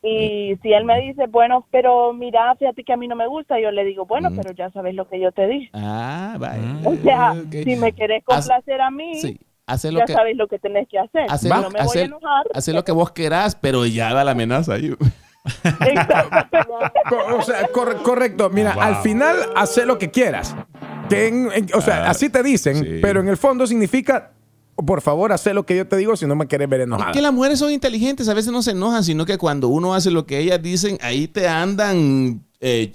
Y 0.00 0.54
si 0.62 0.72
él 0.72 0.84
me 0.84 1.00
dice, 1.00 1.26
bueno, 1.26 1.66
pero 1.72 2.12
mira, 2.12 2.54
fíjate 2.54 2.84
que 2.84 2.92
a 2.92 2.96
mí 2.96 3.08
no 3.08 3.16
me 3.16 3.26
gusta, 3.26 3.58
yo 3.58 3.72
le 3.72 3.84
digo, 3.84 4.06
bueno, 4.06 4.30
Mm. 4.30 4.36
pero 4.36 4.52
ya 4.52 4.70
sabes 4.70 4.94
lo 4.94 5.08
que 5.08 5.18
yo 5.18 5.32
te 5.32 5.48
dije. 5.48 5.70
Ah, 5.72 6.36
vaya. 6.38 6.62
O 6.84 6.94
sea, 6.94 7.34
si 7.50 7.74
me 7.74 7.92
querés 7.92 8.22
Haz- 8.28 8.46
complacer 8.46 8.80
a 8.80 8.90
mí, 8.92 9.16
Sí. 9.16 9.40
Hace 9.68 9.92
lo 9.92 10.00
ya 10.00 10.06
que, 10.06 10.12
sabes 10.14 10.36
lo 10.36 10.48
que 10.48 10.58
tenés 10.58 10.88
que 10.88 10.98
hacer. 10.98 11.26
hace 11.28 11.48
no 11.48 11.60
lo, 11.62 11.70
me 11.70 11.82
voy 11.84 11.98
a 11.98 12.02
enojar. 12.02 12.46
hace 12.54 12.72
lo 12.72 12.84
que 12.84 12.92
vos 12.92 13.10
querás, 13.12 13.54
pero 13.54 13.86
ya 13.86 14.12
da 14.12 14.24
la 14.24 14.32
amenaza 14.32 14.72
ahí. 14.74 14.94
O 17.38 17.42
sea, 17.42 17.68
cor- 17.72 18.02
correcto. 18.02 18.50
Mira, 18.50 18.72
Wow. 18.74 18.82
al 18.82 18.96
final, 18.96 19.36
hace 19.56 19.86
lo 19.86 19.98
que 19.98 20.10
quieras. 20.10 20.54
Que 21.08 21.28
en- 21.28 21.50
en- 21.52 21.68
o 21.74 21.80
sea, 21.80 22.04
Ah, 22.06 22.10
así 22.10 22.28
te 22.28 22.42
dicen, 22.42 22.76
sí. 22.76 22.98
pero 23.00 23.20
en 23.20 23.28
el 23.28 23.36
fondo 23.36 23.66
significa, 23.66 24.32
por 24.76 25.00
favor, 25.00 25.32
haz 25.32 25.46
lo 25.46 25.64
que 25.64 25.76
yo 25.76 25.86
te 25.88 25.96
digo 25.96 26.16
si 26.16 26.26
no 26.26 26.34
me 26.36 26.46
quieres 26.46 26.68
ver 26.68 26.80
Es 26.80 26.86
enojada. 26.86 27.12
que 27.12 27.22
las 27.22 27.32
mujeres 27.32 27.58
son 27.58 27.70
inteligentes, 27.72 28.28
a 28.28 28.34
veces 28.34 28.52
no 28.52 28.62
se 28.62 28.72
enojan, 28.72 29.02
sino 29.04 29.24
que 29.24 29.38
cuando 29.38 29.68
uno 29.68 29.94
hace 29.94 30.10
lo 30.10 30.26
que 30.26 30.38
ellas 30.38 30.60
dicen, 30.62 30.98
ahí 31.00 31.26
te 31.28 31.48
andan, 31.48 32.44
eh, 32.60 32.92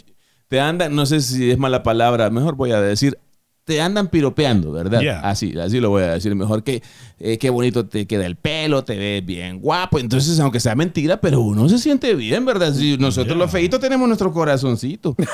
te 0.48 0.60
andan, 0.60 0.96
no 0.96 1.06
sé 1.08 1.22
si 1.22 1.50
es 1.52 1.58
mala 1.58 1.82
palabra, 1.82 2.30
mejor 2.30 2.56
voy 2.56 2.72
a 2.72 2.80
decir, 2.82 3.18
te 3.66 3.82
andan 3.82 4.08
piropeando, 4.10 4.72
¿verdad? 4.72 5.00
Yeah. 5.02 5.20
Así, 5.22 5.58
así 5.58 5.80
lo 5.80 5.90
voy 5.90 6.04
a 6.04 6.14
decir 6.14 6.36
mejor 6.36 6.64
que 6.64 6.82
eh, 7.20 7.38
qué 7.38 7.50
bonito 7.50 7.86
te 7.88 8.06
queda 8.08 8.26
el 8.26 8.36
pelo, 8.36 8.84
te 8.84 8.98
ves 8.98 9.26
bien 9.26 9.60
guapo. 9.62 10.00
Entonces, 10.00 10.40
aunque 10.40 10.60
sea 10.60 10.76
mentira, 10.76 11.18
pero 11.22 11.40
uno 11.42 11.70
se 11.70 11.78
siente 11.78 12.14
bien, 12.16 12.46
¿verdad? 12.46 12.74
Si 12.74 12.98
nosotros 12.98 13.36
Yeah. 13.36 13.38
los 13.44 13.52
feitos 13.52 13.80
tenemos 13.80 14.08
nuestro 14.08 14.32
corazoncito. 14.34 15.16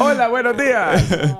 Hola, 0.00 0.28
buenos 0.28 0.56
días. 0.56 1.12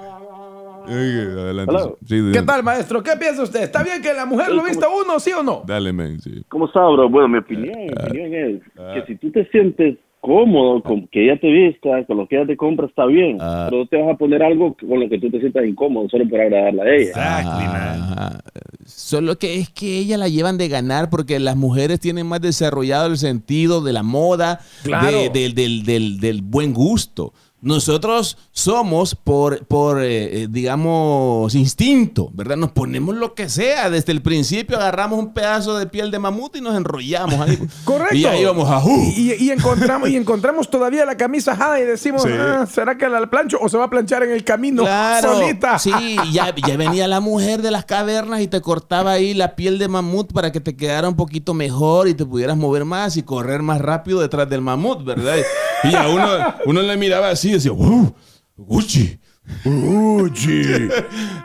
Adelante. 0.88 1.76
Sí, 2.06 2.22
¿Qué 2.32 2.40
tal, 2.42 2.62
maestro? 2.62 3.02
¿Qué 3.02 3.10
piensa 3.18 3.42
usted? 3.42 3.62
¿Está 3.64 3.82
bien 3.82 4.00
que 4.00 4.14
la 4.14 4.24
mujer 4.24 4.50
lo 4.50 4.62
vista 4.62 4.86
a 4.86 4.88
uno, 4.88 5.20
sí 5.20 5.32
o 5.32 5.42
no? 5.42 5.62
Dale, 5.66 5.92
men, 5.92 6.18
sí. 6.20 6.42
¿Cómo 6.48 6.64
está, 6.66 6.80
bro? 6.80 7.10
Bueno, 7.10 7.28
mi 7.28 7.38
opinión, 7.38 7.74
mi 7.76 7.88
opinión 7.92 8.34
es 8.34 8.62
que 8.94 9.04
si 9.06 9.16
tú 9.16 9.30
te 9.30 9.44
sientes 9.50 9.98
cómodo 10.20 10.82
con 10.82 11.06
que 11.08 11.24
ella 11.24 11.38
te 11.40 11.50
vista, 11.50 12.04
con 12.06 12.16
lo 12.18 12.26
que 12.28 12.36
ella 12.36 12.46
te 12.46 12.56
compra, 12.56 12.86
está 12.86 13.06
bien. 13.06 13.38
Ah. 13.40 13.66
Pero 13.70 13.82
no 13.82 13.88
te 13.88 13.96
vas 13.96 14.14
a 14.14 14.18
poner 14.18 14.42
algo 14.42 14.76
con 14.76 15.00
lo 15.00 15.08
que 15.08 15.18
tú 15.18 15.30
te 15.30 15.38
sientas 15.40 15.64
incómodo 15.66 16.08
solo 16.08 16.28
por 16.28 16.40
agradarla 16.40 16.82
a 16.82 16.94
ella. 16.94 17.08
Exactly, 17.08 17.66
man. 17.66 18.02
Ajá. 18.02 18.40
Solo 18.84 19.36
que 19.38 19.56
es 19.58 19.68
que 19.70 19.98
ella 19.98 20.16
la 20.16 20.28
llevan 20.28 20.56
de 20.58 20.68
ganar 20.68 21.10
porque 21.10 21.38
las 21.38 21.56
mujeres 21.56 22.00
tienen 22.00 22.26
más 22.26 22.40
desarrollado 22.40 23.06
el 23.06 23.18
sentido 23.18 23.82
de 23.82 23.92
la 23.92 24.02
moda, 24.02 24.60
Claro. 24.82 25.18
de- 25.18 25.30
del, 25.30 25.54
del- 25.54 25.82
del- 25.84 26.20
del 26.20 26.42
buen 26.42 26.72
gusto. 26.72 27.32
Nosotros 27.60 28.38
somos 28.52 29.16
por, 29.16 29.66
por 29.66 30.00
eh, 30.02 30.42
eh, 30.42 30.46
digamos, 30.48 31.54
instinto, 31.56 32.30
¿verdad? 32.32 32.56
Nos 32.56 32.70
ponemos 32.70 33.16
lo 33.16 33.34
que 33.34 33.48
sea. 33.48 33.90
Desde 33.90 34.12
el 34.12 34.22
principio 34.22 34.76
agarramos 34.76 35.18
un 35.18 35.34
pedazo 35.34 35.76
de 35.76 35.86
piel 35.86 36.12
de 36.12 36.20
mamut 36.20 36.54
y 36.56 36.60
nos 36.60 36.76
enrollamos 36.76 37.40
ahí. 37.40 37.58
Correcto. 37.84 38.14
Y 38.14 38.24
ahí 38.26 38.44
vamos 38.44 38.70
a... 38.70 38.78
¡uh! 38.84 39.12
Y, 39.16 39.34
y 39.34 39.50
encontramos, 39.50 40.08
y 40.08 40.16
encontramos 40.16 40.70
todavía 40.70 41.04
la 41.04 41.16
camisa 41.16 41.52
ajada 41.52 41.80
y 41.80 41.84
decimos, 41.84 42.22
Sí. 42.22 42.28
"Ah, 42.32 42.64
¿será 42.72 42.96
que 42.96 43.08
la 43.08 43.28
plancho 43.28 43.58
o 43.60 43.68
se 43.68 43.76
va 43.76 43.84
a 43.86 43.90
planchar 43.90 44.22
en 44.22 44.30
el 44.30 44.44
camino 44.44 44.82
Claro, 44.84 45.34
solita? 45.38 45.78
sí, 45.78 45.90
ya, 46.32 46.54
ya 46.54 46.76
venía 46.76 47.08
la 47.08 47.18
mujer 47.20 47.60
de 47.62 47.70
las 47.72 47.84
cavernas 47.84 48.40
y 48.40 48.46
te 48.48 48.60
cortaba 48.60 49.12
ahí 49.12 49.34
la 49.34 49.56
piel 49.56 49.78
de 49.78 49.88
mamut 49.88 50.32
para 50.32 50.52
que 50.52 50.60
te 50.60 50.76
quedara 50.76 51.08
un 51.08 51.16
poquito 51.16 51.54
mejor 51.54 52.06
y 52.08 52.14
te 52.14 52.24
pudieras 52.24 52.56
mover 52.56 52.84
más 52.84 53.16
y 53.16 53.22
correr 53.24 53.62
más 53.62 53.80
rápido 53.80 54.20
detrás 54.20 54.48
del 54.48 54.60
mamut, 54.60 55.04
¿verdad? 55.04 55.36
Y 55.84 55.94
a 55.94 56.08
uno, 56.08 56.26
uno 56.66 56.82
le 56.82 56.96
miraba 56.96 57.30
así 57.30 57.47
y 57.48 57.52
decía, 57.54 57.72
¡Uh! 57.72 58.14
¡Gucci! 58.56 59.18
Uchi, 59.64 60.62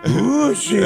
uchi. 0.05 0.79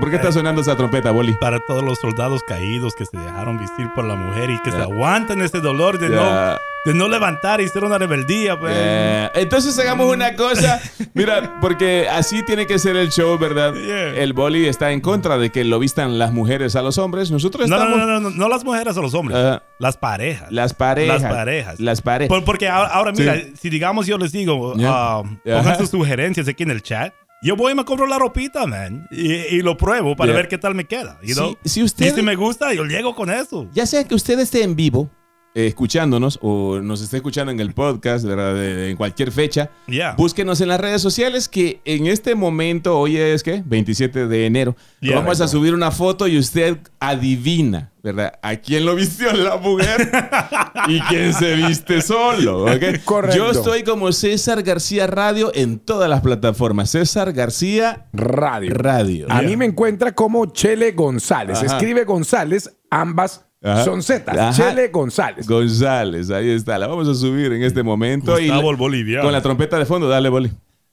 ¿Por 0.00 0.10
qué 0.10 0.16
está 0.16 0.32
sonando 0.32 0.60
esa 0.60 0.76
trompeta, 0.76 1.10
Boli? 1.10 1.34
Para 1.34 1.60
todos 1.60 1.82
los 1.82 1.98
soldados 1.98 2.42
caídos 2.42 2.94
que 2.94 3.06
se 3.06 3.16
dejaron 3.16 3.58
vestir 3.58 3.88
por 3.94 4.04
la 4.04 4.14
mujer 4.16 4.50
y 4.50 4.58
que 4.62 4.70
se 4.70 4.78
aguantan 4.78 5.40
ese 5.42 5.60
dolor 5.60 5.98
de, 5.98 6.08
Ya. 6.10 6.16
no, 6.16 6.58
de 6.92 6.98
no 6.98 7.08
levantar 7.08 7.60
y 7.60 7.68
ser 7.68 7.84
una 7.84 7.96
rebeldía. 7.98 8.58
Pues. 8.58 8.72
Eh, 8.76 9.30
entonces 9.34 9.78
hagamos 9.78 10.12
una 10.12 10.34
cosa, 10.36 10.80
mira, 11.14 11.58
porque 11.60 12.08
así 12.10 12.42
tiene 12.44 12.66
que 12.66 12.78
ser 12.78 12.96
el 12.96 13.10
show, 13.10 13.38
¿verdad? 13.38 13.72
Yeah. 13.74 14.14
El 14.22 14.32
Boli 14.32 14.66
está 14.66 14.90
en 14.92 15.00
contra 15.00 15.38
de 15.38 15.50
que 15.50 15.64
lo 15.64 15.78
vistan 15.78 16.18
las 16.18 16.32
mujeres 16.32 16.76
a 16.76 16.82
los 16.82 16.98
hombres. 16.98 17.30
Nosotros 17.30 17.68
No, 17.68 17.76
no, 17.76 17.82
estamos... 17.84 17.98
no, 18.06 18.06
no, 18.06 18.20
no, 18.20 18.30
no 18.36 18.48
las 18.48 18.64
mujeres 18.64 18.96
o 18.96 19.02
los 19.02 19.14
hombres, 19.14 19.38
Ajá. 19.38 19.62
las 19.78 19.96
parejas. 19.96 20.50
Las 20.50 20.74
parejas. 20.74 21.22
Las 21.22 21.32
parejas. 21.32 21.80
Las 21.80 22.00
parejas. 22.02 22.28
Por- 22.28 22.44
porque 22.44 22.68
ahora, 22.68 22.90
ahora, 22.90 23.12
mira, 23.12 23.34
Sí. 23.36 23.52
si 23.60 23.70
digamos 23.70 24.06
yo 24.06 24.18
les 24.18 24.32
digo, 24.32 24.74
Yeah. 24.74 24.90
Ajá. 25.18 25.22
pongan 25.44 25.78
sus 25.78 25.90
sugerencias 25.90 26.48
aquí 26.48 26.62
en 26.64 26.70
el 26.70 26.82
chat, 26.82 27.12
yo 27.44 27.54
voy 27.56 27.72
y 27.72 27.74
me 27.76 27.84
compro 27.84 28.06
la 28.06 28.18
ropita, 28.18 28.66
man, 28.66 29.06
y, 29.10 29.32
y 29.32 29.60
lo 29.62 29.76
pruebo 29.76 30.16
para 30.16 30.32
Yeah. 30.32 30.36
ver 30.40 30.48
qué 30.48 30.58
tal 30.58 30.74
me 30.74 30.86
queda. 30.86 31.18
you 31.22 31.34
Si- 31.34 31.40
know? 31.40 31.56
si 31.64 31.82
usted- 31.82 32.06
Y 32.06 32.10
si 32.10 32.22
me 32.22 32.34
gusta, 32.34 32.72
yo 32.74 32.84
llego 32.84 33.14
con 33.14 33.30
eso. 33.30 33.68
Ya 33.72 33.86
sea 33.86 34.02
que 34.08 34.14
usted 34.14 34.38
esté 34.40 34.62
en 34.62 34.74
vivo 34.74 35.10
eh, 35.54 35.66
escuchándonos 35.66 36.38
o 36.42 36.80
nos 36.80 37.00
esté 37.00 37.18
escuchando 37.18 37.52
en 37.52 37.60
el 37.60 37.72
podcast, 37.72 38.24
¿verdad? 38.24 38.54
De- 38.54 38.74
de- 38.74 38.90
en 38.90 38.96
cualquier 38.96 39.30
fecha, 39.32 39.70
Yeah. 39.86 40.14
búsquenos 40.16 40.60
en 40.60 40.68
las 40.68 40.80
redes 40.80 41.00
sociales 41.00 41.48
que 41.48 41.80
en 41.84 42.06
este 42.08 42.34
momento, 42.34 42.98
hoy 42.98 43.16
es 43.16 43.42
que 43.42 43.62
27 43.64 44.26
de 44.26 44.46
enero, 44.46 44.76
Yeah. 45.00 45.16
vamos 45.16 45.40
a 45.40 45.48
subir 45.48 45.72
una 45.74 45.90
foto 45.90 46.26
y 46.26 46.38
usted 46.38 46.78
adivina, 47.00 47.92
¿verdad? 48.02 48.32
¿A 48.42 48.56
quién 48.56 48.84
lo 48.84 48.94
vistió 48.96 49.32
la 49.32 49.56
mujer 49.56 50.10
y 50.88 51.00
quién 51.02 51.32
se 51.32 51.54
viste 51.54 52.02
solo? 52.02 52.64
¿ok? 52.64 52.82
Correcto. 53.04 53.36
Yo 53.36 53.50
estoy 53.50 53.84
como 53.84 54.10
César 54.12 54.62
García 54.62 55.06
Radio 55.06 55.52
en 55.54 55.78
todas 55.78 56.10
las 56.10 56.20
plataformas. 56.20 56.90
César 56.90 57.32
García 57.32 58.06
Radio. 58.12 58.70
Radio. 58.74 59.26
A 59.30 59.42
mí 59.42 59.56
me 59.56 59.66
encuentra 59.66 60.12
como 60.14 60.46
Chele 60.46 60.92
González. 60.92 61.58
Ajá. 61.58 61.66
Escribe 61.66 62.04
González 62.04 62.74
ambas 62.90 63.46
Ajá. 63.64 63.84
Son 63.84 64.02
Zetas. 64.02 64.56
Chele 64.56 64.88
González. 64.88 65.48
González, 65.48 66.30
ahí 66.30 66.50
está. 66.50 66.78
La 66.78 66.86
vamos 66.86 67.08
a 67.08 67.14
subir 67.14 67.52
en 67.52 67.62
este 67.62 67.82
momento. 67.82 68.38
y 68.38 68.42
Gustavo 68.48 68.62
la- 68.62 68.70
el 68.70 68.76
boliviano. 68.76 69.24
Con 69.24 69.32
la 69.32 69.40
trompeta 69.42 69.78
de 69.78 69.86
fondo, 69.86 70.06
dale, 70.08 70.28
Boli. 70.28 70.52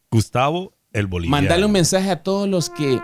Gustavo 0.09 0.73
el 0.93 1.07
boliviano. 1.07 1.37
Mandale 1.41 1.65
un 1.65 1.71
mensaje 1.71 2.09
a 2.11 2.23
todos 2.23 2.47
los 2.47 2.69
que 2.69 2.99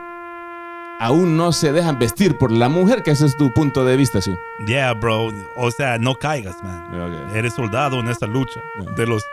aún 1.00 1.38
no 1.38 1.52
se 1.52 1.72
dejan 1.74 2.00
vestir 2.00 2.38
por 2.38 2.52
la 2.52 2.70
mujer, 2.70 3.04
que 3.04 3.12
ese 3.12 3.26
es 3.26 3.38
tu 3.38 3.52
punto 3.54 3.86
de 3.86 3.96
vista, 3.98 4.22
sí. 4.22 4.32
Yeah, 4.68 4.94
bro. 4.94 5.30
O 5.58 5.72
sea, 5.72 5.98
no 5.98 6.16
caigas, 6.16 6.56
man. 6.64 7.30
Eres 7.36 7.54
soldado 7.54 8.00
en 8.00 8.08
esta 8.08 8.26
lucha 8.26 8.60
de 8.96 9.06
los 9.06 9.24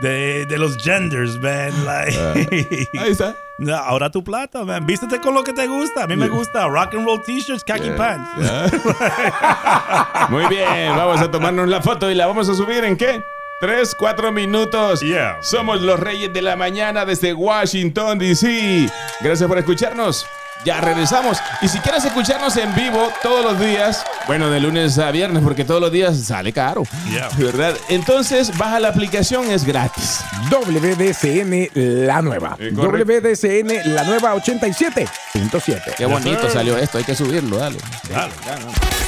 de, 0.00 0.46
de 0.46 0.58
los 0.58 0.76
genders, 0.76 1.38
man. 1.40 1.84
Like, 1.84 2.88
Ahí 2.98 3.10
está. 3.12 3.34
No, 3.58 3.74
ahora 3.74 4.10
tu 4.10 4.22
plata, 4.22 4.64
man. 4.64 4.84
Vístete 4.84 5.20
con 5.20 5.32
lo 5.34 5.42
que 5.42 5.52
te 5.52 5.66
gusta. 5.66 6.04
A 6.04 6.06
mí 6.06 6.16
me 6.16 6.28
gusta 6.28 6.66
rock 6.68 6.94
and 6.94 7.06
roll 7.06 7.22
t-shirts, 7.22 7.64
khaki 7.64 7.90
pants. 7.90 8.28
Muy 10.28 10.46
bien, 10.46 10.94
vamos 10.94 11.20
a 11.20 11.30
tomarnos 11.30 11.68
la 11.68 11.80
foto 11.80 12.10
y 12.10 12.14
la 12.14 12.26
vamos 12.26 12.48
a 12.48 12.54
subir 12.54 12.84
en 12.84 12.96
qué? 12.96 13.22
Tres, 13.60 13.94
cuatro 13.94 14.30
minutos. 14.30 15.00
Yeah. 15.00 15.38
Somos 15.40 15.80
los 15.80 15.98
Reyes 15.98 16.30
de 16.34 16.42
la 16.42 16.56
Mañana 16.56 17.06
desde 17.06 17.32
Washington, 17.32 18.18
D.C. 18.18 18.90
Gracias 19.22 19.48
por 19.48 19.56
escucharnos. 19.56 20.26
Ya 20.66 20.80
regresamos. 20.80 21.38
Y 21.62 21.68
si 21.68 21.78
quieres 21.78 22.04
escucharnos 22.04 22.56
en 22.56 22.74
vivo 22.74 23.12
todos 23.22 23.44
los 23.44 23.60
días, 23.60 24.04
bueno, 24.26 24.50
de 24.50 24.58
lunes 24.58 24.98
a 24.98 25.12
viernes, 25.12 25.44
porque 25.44 25.64
todos 25.64 25.80
los 25.80 25.92
días 25.92 26.18
sale 26.18 26.52
caro. 26.52 26.82
Yeah. 27.08 27.28
¿Verdad? 27.38 27.76
Entonces, 27.88 28.50
baja 28.58 28.80
la 28.80 28.88
aplicación, 28.88 29.48
es 29.48 29.64
gratis. 29.64 30.24
WDCN 30.50 31.70
La 32.06 32.20
Nueva. 32.20 32.56
Eh. 32.58 32.72
WDCN 32.74 33.94
La 33.94 34.02
Nueva 34.02 34.34
87.7. 34.34 35.94
Qué 35.96 36.04
bonito 36.04 36.50
salió 36.50 36.76
esto, 36.76 36.98
hay 36.98 37.04
que 37.04 37.14
subirlo, 37.14 37.58
dale. 37.58 37.78
Dale. 38.10 38.32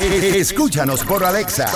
Escúchanos 0.00 1.02
por 1.04 1.24
Alexa. 1.24 1.66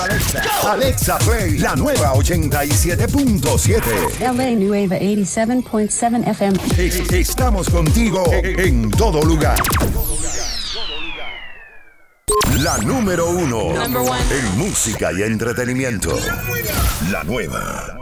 Alexa 0.71 1.17
Play, 1.19 1.57
la 1.57 1.75
nueva 1.75 2.13
87.7. 2.13 3.81
LA 4.21 4.51
Nueva 4.55 4.95
87.7 4.97 6.27
FM. 6.29 6.57
Es- 6.77 7.11
Estamos 7.11 7.69
contigo 7.69 8.23
en 8.31 8.89
todo 8.91 9.21
lugar. 9.23 9.57
La 12.59 12.77
número 12.77 13.29
uno 13.29 13.73
en 13.83 14.57
música 14.57 15.11
y 15.11 15.23
entretenimiento. 15.23 16.17
La 17.11 17.23
nueva 17.25 17.99